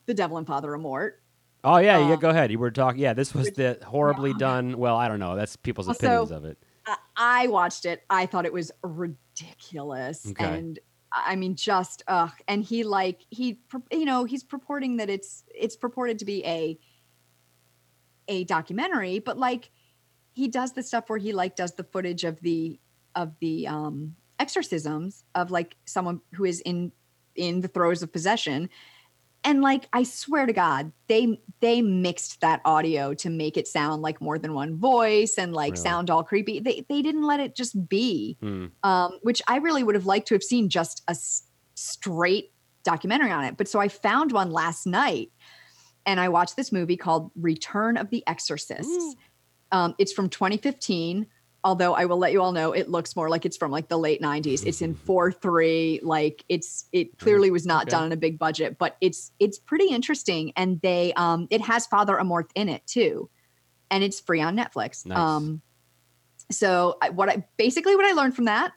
the 0.06 0.13
Devil 0.13 0.38
and 0.38 0.46
Father 0.48 0.69
Amorth. 0.69 1.13
oh 1.63 1.78
yeah, 1.78 1.98
yeah. 2.00 2.13
um, 2.15 2.19
Go 2.19 2.30
ahead. 2.30 2.52
You 2.52 2.60
were 2.60 2.72
talking. 2.72 3.00
Yeah, 3.00 3.13
this 3.13 3.34
was 3.34 3.52
the 3.52 3.80
horribly 3.86 4.32
yeah. 4.32 4.38
done. 4.39 4.78
Well, 4.78 4.98
I 4.98 5.08
don't 5.08 5.19
know. 5.19 5.36
That's 5.36 5.56
people's 5.56 5.88
Also, 5.88 6.06
opinions 6.08 6.32
of 6.32 6.46
it. 6.46 6.58
I, 6.86 6.98
I 7.15 7.48
watched 7.48 7.86
it. 7.86 8.04
I 8.10 8.26
thought 8.26 8.46
it 8.46 8.52
was 8.54 8.72
ridiculous, 8.82 10.28
Okay. 10.30 10.43
and 10.46 10.80
I 11.12 11.36
mean, 11.36 11.56
just 11.56 12.04
ugh. 12.08 12.32
And 12.48 12.63
he 12.63 12.84
like 12.84 13.22
he, 13.30 13.60
you 13.91 14.06
know, 14.06 14.24
he's 14.26 14.43
purporting 14.43 14.98
that 14.98 15.10
it's 15.10 15.43
it's 15.54 15.76
purported 15.76 16.19
to 16.19 16.26
be 16.26 16.43
a 16.46 16.78
a 18.28 18.44
documentary, 18.46 19.20
but 19.20 19.38
like 19.38 19.70
he 20.34 20.48
does 20.48 20.74
the 20.74 20.84
stuff 20.84 21.10
where 21.10 21.20
he 21.20 21.34
like 21.34 21.56
does 21.56 21.74
the 21.74 21.84
footage 21.84 22.24
of 22.24 22.40
the 22.42 22.80
of 23.16 23.34
the 23.40 23.68
um 23.68 24.16
exorcisms 24.40 25.24
of 25.36 25.52
like 25.52 25.76
someone 25.86 26.20
who 26.34 26.44
is 26.46 26.60
in 26.62 26.92
in 27.36 27.62
the 27.62 27.68
throes 27.68 28.02
of 28.02 28.12
possession 28.12 28.70
and 29.44 29.62
like 29.62 29.88
i 29.94 30.02
swear 30.04 30.46
to 30.48 30.54
god 30.54 30.92
they 31.08 31.40
they 31.60 31.82
mixed 31.82 32.42
that 32.42 32.60
audio 32.66 33.14
to 33.14 33.30
make 33.30 33.58
it 33.58 33.68
sound 33.68 34.02
like 34.02 34.20
more 34.20 34.40
than 34.40 34.54
one 34.54 34.76
voice 34.78 35.36
and 35.38 35.54
like 35.54 35.74
Really? 35.74 35.84
sound 35.84 36.10
all 36.10 36.24
creepy 36.24 36.60
they 36.60 36.84
they 36.90 37.02
didn't 37.04 37.24
let 37.26 37.40
it 37.40 37.56
just 37.56 37.88
be 37.88 38.38
Hmm. 38.42 38.66
um 38.84 39.20
which 39.22 39.42
i 39.48 39.58
really 39.58 39.84
would 39.84 39.96
have 39.96 40.06
liked 40.08 40.28
to 40.30 40.34
have 40.36 40.44
seen 40.44 40.68
just 40.70 41.04
a 41.08 41.12
s- 41.12 41.44
straight 41.76 42.52
documentary 42.84 43.32
on 43.32 43.44
it 43.44 43.56
but 43.56 43.68
so 43.68 43.80
i 43.80 43.88
found 43.88 44.32
one 44.32 44.52
last 44.52 44.86
night 44.88 45.32
and 46.06 46.20
i 46.20 46.30
watched 46.30 46.56
this 46.56 46.72
movie 46.72 46.98
called 46.98 47.32
return 47.36 47.98
of 47.98 48.10
the 48.10 48.24
exorcists 48.28 48.88
Ooh. 48.92 49.16
um, 49.72 49.96
it's 49.98 50.12
from 50.13 50.30
2015 50.30 51.28
although 51.63 51.94
i 51.94 52.06
will 52.06 52.18
let 52.18 52.32
you 52.32 52.42
all 52.42 52.52
know 52.52 52.72
it 52.74 52.89
looks 52.89 53.16
more 53.16 53.30
like 53.30 53.46
it's 53.46 53.58
from 53.58 53.72
like 53.72 53.88
the 53.88 53.98
late 53.98 54.22
90s 54.22 54.66
it's 54.66 54.82
in 54.82 54.94
4-3 55.08 56.02
like 56.04 56.44
it's 56.50 56.86
it 56.92 57.18
clearly 57.18 57.52
was 57.52 57.66
not 57.66 57.84
Okay. 57.84 57.92
done 57.92 58.04
on 58.04 58.12
a 58.12 58.18
big 58.18 58.38
budget 58.38 58.78
but 58.78 58.98
it's 59.02 59.32
it's 59.39 59.60
pretty 59.60 59.86
interesting 59.88 60.52
and 60.56 60.82
they 60.82 61.13
um 61.13 61.48
it 61.50 61.62
has 61.62 61.86
father 61.88 62.16
amorth 62.18 62.50
in 62.56 62.70
it 62.70 62.86
too 62.86 63.30
and 63.92 64.04
it's 64.04 64.20
free 64.20 64.42
on 64.42 64.56
netflix 64.58 65.06
Nice. 65.06 65.18
um 65.18 65.62
so 66.52 66.98
I, 67.02 67.10
what 67.10 67.30
i 67.30 67.46
basically 67.58 67.96
what 67.96 68.06
i 68.06 68.12
learned 68.13 68.36
from 68.36 68.46
that 68.46 68.74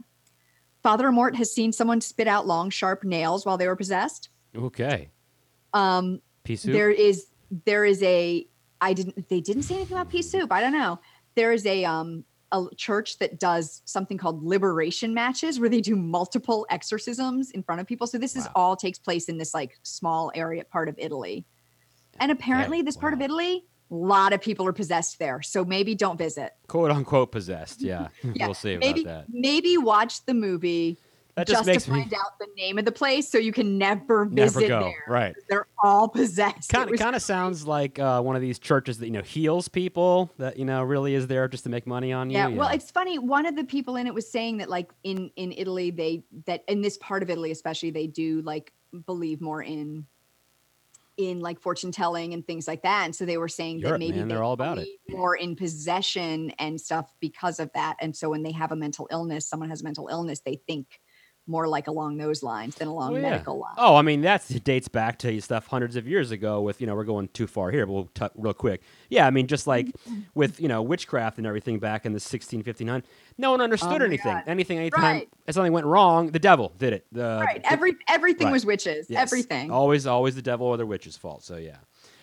Father 0.83 1.09
Amorth 1.09 1.35
has 1.35 1.53
seen 1.53 1.73
someone 1.73 2.01
spit 2.01 2.29
out 2.29 2.47
long, 2.47 2.71
sharp 2.71 3.03
nails 3.03 3.45
while 3.45 3.59
they 3.59 3.67
were 3.67 3.75
possessed. 3.75 4.29
Okay. 4.57 5.09
Um, 5.75 6.21
Pea 6.47 6.57
soup. 6.57 6.73
there 6.73 6.91
is 6.91 7.27
there 7.65 7.85
is 7.85 8.03
a 8.03 8.47
I 8.81 8.93
didn't 8.93 9.29
they 9.29 9.41
didn't 9.41 9.63
say 9.65 9.77
anything 9.77 9.97
about 9.97 10.11
pea 10.11 10.23
soup. 10.23 10.53
I 10.53 10.61
don't 10.61 10.73
know. 10.73 10.99
There 11.35 11.53
is 11.53 11.67
a 11.67 11.85
um 11.85 12.25
a 12.53 12.65
church 12.77 13.19
that 13.19 13.41
does 13.41 13.83
something 13.85 14.17
called 14.17 14.43
liberation 14.45 15.13
matches 15.13 15.59
where 15.59 15.69
they 15.69 15.81
do 15.81 15.97
multiple 15.97 16.65
exorcisms 16.71 17.51
in 17.51 17.63
front 17.63 17.81
of 17.81 17.87
people. 17.87 18.07
So 18.07 18.19
this 18.19 18.37
is 18.37 18.47
all 18.55 18.77
takes 18.77 18.99
place 18.99 19.29
in 19.29 19.37
this 19.37 19.53
like 19.53 19.77
small 19.83 20.31
area 20.35 20.65
part 20.65 20.89
of 20.89 20.95
Italy. 20.99 21.45
And 22.21 22.31
apparently 22.31 22.83
this 22.83 22.97
part 22.97 23.13
of. 23.13 23.21
Italy, 23.21 23.65
a 23.91 23.95
lot 23.95 24.33
of 24.33 24.41
people 24.41 24.67
are 24.67 24.73
possessed 24.73 25.19
there. 25.19 25.43
So 25.43 25.65
maybe 25.65 25.95
don't 25.95 26.17
visit. 26.17 26.53
Quote 26.69 26.91
unquote 26.91 27.33
possessed. 27.33 27.83
Yeah. 27.83 28.09
Yeah, 28.35 28.47
we'll 28.47 28.55
see 28.55 28.77
Maybe 28.77 29.03
about 29.03 29.27
that. 29.27 29.27
maybe 29.29 29.77
watch 29.77 30.25
the 30.25 30.35
movie 30.35 30.99
That 31.37 31.47
just, 31.47 31.67
just, 31.67 31.85
to 31.85 31.93
me 31.93 32.01
find 32.01 32.15
out 32.15 32.39
the 32.39 32.49
name 32.57 32.79
of 32.79 32.87
the 32.87 32.93
place 32.93 33.29
so 33.29 33.37
you 33.37 33.53
can 33.53 33.77
never 33.77 34.25
visit 34.25 34.61
never 34.61 34.69
go. 34.69 34.81
there. 34.85 35.05
Right. 35.07 35.35
They're 35.51 35.67
all 35.83 36.09
possessed. 36.09 36.71
Kind 36.71 36.91
of, 36.91 36.99
kind 36.99 37.15
of 37.15 37.21
sounds 37.21 37.67
like 37.67 37.99
uh, 37.99 38.23
one 38.23 38.37
of 38.37 38.41
these 38.41 38.59
churches 38.59 38.99
that 38.99 39.07
you 39.07 39.13
know 39.13 39.21
heals 39.21 39.69
people. 39.69 40.33
That 40.39 40.59
you 40.59 40.65
know 40.65 40.83
really 40.83 41.15
is 41.15 41.27
there 41.27 41.47
just 41.47 41.65
to 41.65 41.71
make 41.71 41.87
money 41.87 42.13
on 42.13 42.31
you. 42.31 42.39
yeah 42.39 42.49
you 42.49 42.57
well 42.57 42.69
it's 42.69 42.91
funny 42.91 43.19
one 43.19 43.47
of 43.47 43.55
the 43.55 43.65
people 43.65 43.97
in 43.97 44.07
it 44.07 44.15
was 44.15 44.29
saying 44.29 44.59
that 44.59 44.69
like 44.69 44.91
in 45.05 45.31
in 45.37 45.53
italy 45.53 45.91
they 45.91 46.25
that 46.47 46.65
in 46.69 46.81
this 46.81 46.97
part 46.99 47.23
of 47.23 47.31
italy 47.31 47.51
especially 47.51 47.91
they 47.91 48.07
do 48.07 48.41
like 48.43 48.73
believe 49.07 49.41
more 49.41 49.63
in 49.63 50.07
in 51.17 51.41
like 51.41 51.61
fortune 51.61 51.91
telling 51.91 52.35
and 52.35 52.47
things 52.47 52.69
like 52.69 52.83
that 52.83 53.05
and 53.05 53.15
so 53.15 53.25
they 53.25 53.39
were 53.39 53.49
saying 53.49 53.79
Europe, 53.79 53.95
that 53.95 53.99
maybe 53.99 54.19
man, 54.19 54.29
they 54.29 54.35
they're 54.35 54.45
all 54.45 54.53
about 54.53 54.79
it. 54.79 54.89
believe 55.07 55.19
more 55.19 55.37
in 55.37 55.57
possession 55.57 56.51
and 56.59 56.81
stuff 56.81 57.15
because 57.21 57.59
of 57.59 57.71
that 57.73 57.97
and 58.01 58.15
so 58.15 58.31
when 58.31 58.43
they 58.43 58.53
have 58.53 58.73
a 58.73 58.77
mental 58.77 59.09
illness 59.11 59.47
someone 59.47 59.69
has 59.69 59.81
a 59.81 59.85
mental 59.85 60.09
illness 60.09 60.41
they 60.41 60.61
think 60.67 61.01
more 61.49 61.69
like 61.69 61.87
along 61.87 62.17
those 62.17 62.43
lines 62.43 62.75
than 62.75 62.89
along 62.89 63.13
Well, 63.13 63.23
yeah. 63.23 63.31
medical 63.31 63.59
lines 63.59 63.77
Oh, 63.79 63.95
I 63.97 64.03
mean 64.03 64.21
that's 64.21 64.51
it 64.51 64.65
dates 64.65 64.89
back 64.89 65.19
to 65.21 65.41
stuff 65.41 65.67
hundreds 65.69 65.97
of 65.97 66.07
years 66.09 66.31
ago. 66.31 66.61
With 66.61 66.81
you 66.81 66.87
know 66.87 66.95
we're 66.95 67.05
going 67.05 67.29
too 67.29 67.47
far 67.47 67.71
here, 67.71 67.87
but 67.87 67.93
we'll 67.93 68.11
t- 68.15 68.27
real 68.37 68.55
quick. 68.55 68.83
Yeah, 69.11 69.27
I 69.27 69.31
mean 69.31 69.47
just 69.47 69.67
like 69.67 69.87
Mm-hmm. 69.87 70.21
with 70.35 70.61
you 70.61 70.69
know 70.69 70.83
witchcraft 70.83 71.39
and 71.39 71.47
everything 71.47 71.79
back 71.79 72.05
in 72.07 72.13
the 72.13 72.17
1659, 72.17 73.03
no 73.39 73.51
one 73.51 73.61
understood 73.61 74.03
Oh 74.03 74.05
anything. 74.05 74.33
God. 74.33 74.45
Anything, 74.47 74.79
anytime 74.79 75.03
Right. 75.03 75.29
something 75.51 75.73
went 75.73 75.87
wrong, 75.87 76.31
the 76.31 76.39
devil 76.39 76.73
did 76.79 76.93
it. 76.93 77.07
The, 77.13 77.43
right 77.45 77.63
the- 77.63 77.73
every 77.73 77.95
everything 78.09 78.47
right. 78.47 78.53
was 78.53 78.67
witches 78.67 79.07
yes. 79.09 79.23
everything 79.23 79.71
Always, 79.71 80.07
always 80.07 80.35
the 80.35 80.43
devil 80.43 80.67
or 80.67 80.77
the 80.77 80.87
witch's 80.87 81.17
fault. 81.17 81.43
So 81.45 81.57
yeah. 81.57 81.77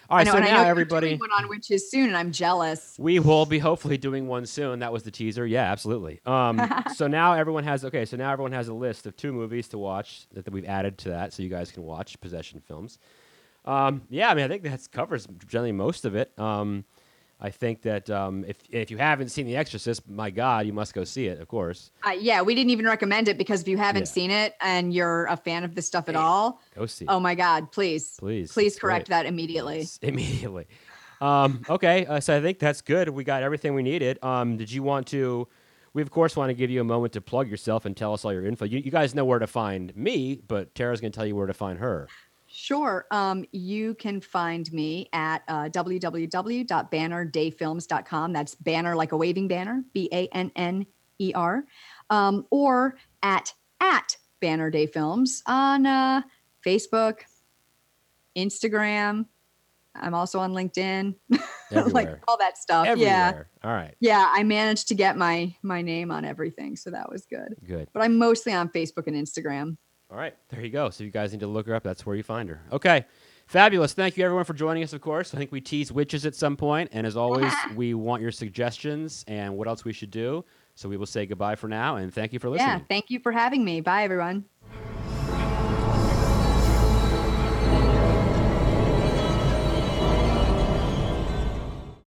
All 0.09 0.17
I 0.17 0.23
know, 0.23 0.31
so 0.31 0.37
and 0.37 0.45
I 0.45 0.51
know 0.51 0.63
now 0.63 0.69
everybody. 0.69 1.09
doing 1.09 1.19
one 1.19 1.31
on 1.31 1.49
witches 1.49 1.89
soon 1.89 2.07
and 2.07 2.17
i'm 2.17 2.31
jealous 2.31 2.95
We 2.99 3.19
will 3.19 3.45
be 3.45 3.59
hopefully 3.59 3.97
doing 3.97 4.27
one 4.27 4.45
soon. 4.45 4.79
That 4.79 4.91
was 4.91 5.03
the 5.03 5.11
teaser. 5.11 5.45
Yeah, 5.45 5.71
absolutely. 5.71 6.19
Um, 6.25 6.61
so 6.95 7.07
now 7.07 7.33
everyone 7.33 7.63
has 7.63 7.85
okay. 7.85 8.05
So 8.05 8.17
now 8.17 8.31
everyone 8.31 8.51
has 8.51 8.67
a 8.67 8.73
list 8.73 9.05
of 9.05 9.15
two 9.15 9.31
movies 9.33 9.67
to 9.69 9.77
watch 9.77 10.27
that, 10.33 10.45
that 10.45 10.53
we've 10.53 10.65
added 10.65 10.97
to 10.99 11.09
that, 11.09 11.33
so 11.33 11.41
you 11.43 11.49
guys 11.49 11.71
can 11.71 11.83
watch 11.83 12.19
possession 12.21 12.59
films. 12.59 12.99
Um, 13.65 14.01
yeah, 14.09 14.29
I 14.29 14.33
mean, 14.33 14.43
I 14.45 14.47
think 14.49 14.63
that 14.63 14.91
covers 14.91 15.27
generally 15.47 15.71
most 15.71 16.03
of 16.05 16.15
it. 16.15 16.37
Um, 16.37 16.83
I 17.39 17.49
think 17.49 17.81
that 17.81 18.09
um, 18.09 18.45
if 18.47 18.57
if 18.69 18.89
you 18.89 18.97
haven't 18.97 19.29
seen 19.29 19.45
The 19.45 19.55
Exorcist, 19.57 20.07
my 20.09 20.29
God, 20.29 20.65
you 20.65 20.71
must 20.73 20.93
go 20.93 21.03
see 21.03 21.27
it. 21.27 21.39
Of 21.41 21.47
course, 21.47 21.91
Uh, 22.05 22.11
yeah, 22.11 22.41
we 22.41 22.55
didn't 22.55 22.69
even 22.69 22.85
recommend 22.85 23.27
it 23.27 23.37
because 23.37 23.61
if 23.61 23.67
you 23.67 23.77
haven't 23.77 24.03
Yeah. 24.03 24.11
seen 24.11 24.31
it 24.31 24.55
and 24.61 24.93
you're 24.93 25.25
a 25.25 25.35
fan 25.35 25.63
of 25.63 25.75
this 25.75 25.85
stuff 25.85 26.07
at 26.07 26.15
all, 26.15 26.61
go 26.75 26.85
see. 26.85 27.05
oh 27.07 27.19
my 27.19 27.35
God, 27.35 27.71
please, 27.71 28.15
please, 28.17 28.51
please 28.51 28.77
correct 28.79 29.07
great. 29.07 29.15
that 29.15 29.25
immediately. 29.25 29.79
Yes, 29.79 29.99
immediately. 30.01 30.67
Um, 31.19 31.63
okay, 31.69 32.05
uh, 32.05 32.19
so 32.19 32.37
I 32.37 32.41
think 32.41 32.59
that's 32.59 32.81
good. 32.81 33.09
We 33.09 33.23
got 33.23 33.43
everything 33.43 33.73
we 33.73 33.83
needed. 33.83 34.19
Um, 34.23 34.57
did 34.57 34.71
you 34.71 34.83
want 34.83 35.07
to? 35.07 35.47
We 35.93 36.01
of 36.01 36.09
course 36.11 36.35
want 36.35 36.49
to 36.49 36.53
give 36.55 36.69
you 36.71 36.81
a 36.81 36.83
moment 36.85 37.13
to 37.13 37.21
plug 37.21 37.49
yourself 37.49 37.85
and 37.85 37.95
tell 37.95 38.13
us 38.13 38.25
all 38.25 38.33
your 38.33 38.45
info. 38.45 38.65
You, 38.65 38.79
you 38.79 38.89
guys 38.89 39.13
know 39.13 39.25
where 39.25 39.37
to 39.39 39.45
find 39.47 39.95
me, 39.95 40.41
but 40.47 40.73
Tara's 40.75 40.99
going 41.01 41.11
to 41.11 41.15
tell 41.15 41.25
you 41.25 41.35
where 41.35 41.45
to 41.47 41.53
find 41.53 41.77
her. 41.79 42.07
Sure. 42.55 43.07
Um, 43.09 43.45
you 43.51 43.95
can 43.95 44.21
find 44.21 44.71
me 44.71 45.09
at 45.11 45.41
uh, 45.47 45.69
www.bannerdayfilms.com. 45.69 48.33
That's 48.33 48.53
banner 48.53 48.95
like 48.95 49.11
a 49.11 49.17
waving 49.17 49.47
banner, 49.47 49.83
B 49.91 50.07
A 50.13 50.27
N 50.27 50.51
N 50.55 50.85
E 51.17 51.33
R, 51.33 51.65
um, 52.11 52.45
or 52.51 52.95
at 53.23 53.55
at 53.79 54.17
Banner 54.39 54.69
Day 54.69 54.85
Films 54.85 55.41
on 55.47 55.87
uh, 55.87 56.21
Facebook, 56.63 57.21
Instagram. 58.37 59.25
I'm 59.95 60.13
also 60.13 60.37
on 60.37 60.53
LinkedIn, 60.53 61.15
like 61.71 62.19
all 62.27 62.37
that 62.37 62.59
stuff. 62.59 62.85
Everywhere. 62.85 63.49
Yeah. 63.63 63.67
All 63.67 63.75
right. 63.75 63.95
Yeah, 63.99 64.31
I 64.31 64.43
managed 64.43 64.89
to 64.89 64.95
get 64.95 65.17
my 65.17 65.55
my 65.63 65.81
name 65.81 66.11
on 66.11 66.23
everything, 66.23 66.75
so 66.75 66.91
that 66.91 67.11
was 67.11 67.25
good. 67.25 67.55
Good. 67.65 67.87
But 67.93 68.03
I'm 68.03 68.19
mostly 68.19 68.53
on 68.53 68.69
Facebook 68.69 69.07
and 69.07 69.15
Instagram. 69.15 69.77
All 70.13 70.19
right. 70.19 70.35
There 70.49 70.61
you 70.61 70.69
go. 70.69 70.91
So 70.91 71.03
if 71.03 71.05
you 71.07 71.11
guys 71.11 71.31
need 71.31 71.39
to 71.39 71.47
look 71.47 71.65
her 71.65 71.73
up. 71.73 71.81
That's 71.81 72.05
where 72.05 72.15
you 72.15 72.21
find 72.21 72.47
her. 72.47 72.61
Okay. 72.71 73.05
Fabulous. 73.47 73.93
Thank 73.93 74.15
you 74.15 74.23
everyone 74.23 74.45
for 74.45 74.53
joining 74.53 74.83
us, 74.83 74.93
of 74.93 75.01
course. 75.01 75.33
I 75.33 75.39
think 75.39 75.51
we 75.51 75.59
tease 75.59 75.91
witches 75.91 76.23
at 76.27 76.35
some 76.35 76.55
point, 76.55 76.89
And 76.93 77.07
as 77.07 77.17
always, 77.17 77.51
we 77.75 77.95
want 77.95 78.21
your 78.21 78.31
suggestions 78.31 79.25
and 79.27 79.57
what 79.57 79.67
else 79.67 79.83
we 79.83 79.91
should 79.91 80.11
do. 80.11 80.45
So 80.75 80.87
we 80.87 80.97
will 80.97 81.07
say 81.07 81.25
goodbye 81.25 81.55
for 81.55 81.67
now 81.67 81.95
and 81.95 82.13
thank 82.13 82.31
you 82.31 82.37
for 82.37 82.49
listening. 82.49 82.69
Yeah, 82.69 82.79
thank 82.87 83.09
you 83.09 83.19
for 83.19 83.31
having 83.31 83.65
me. 83.65 83.81
Bye, 83.81 84.03
everyone. 84.03 84.45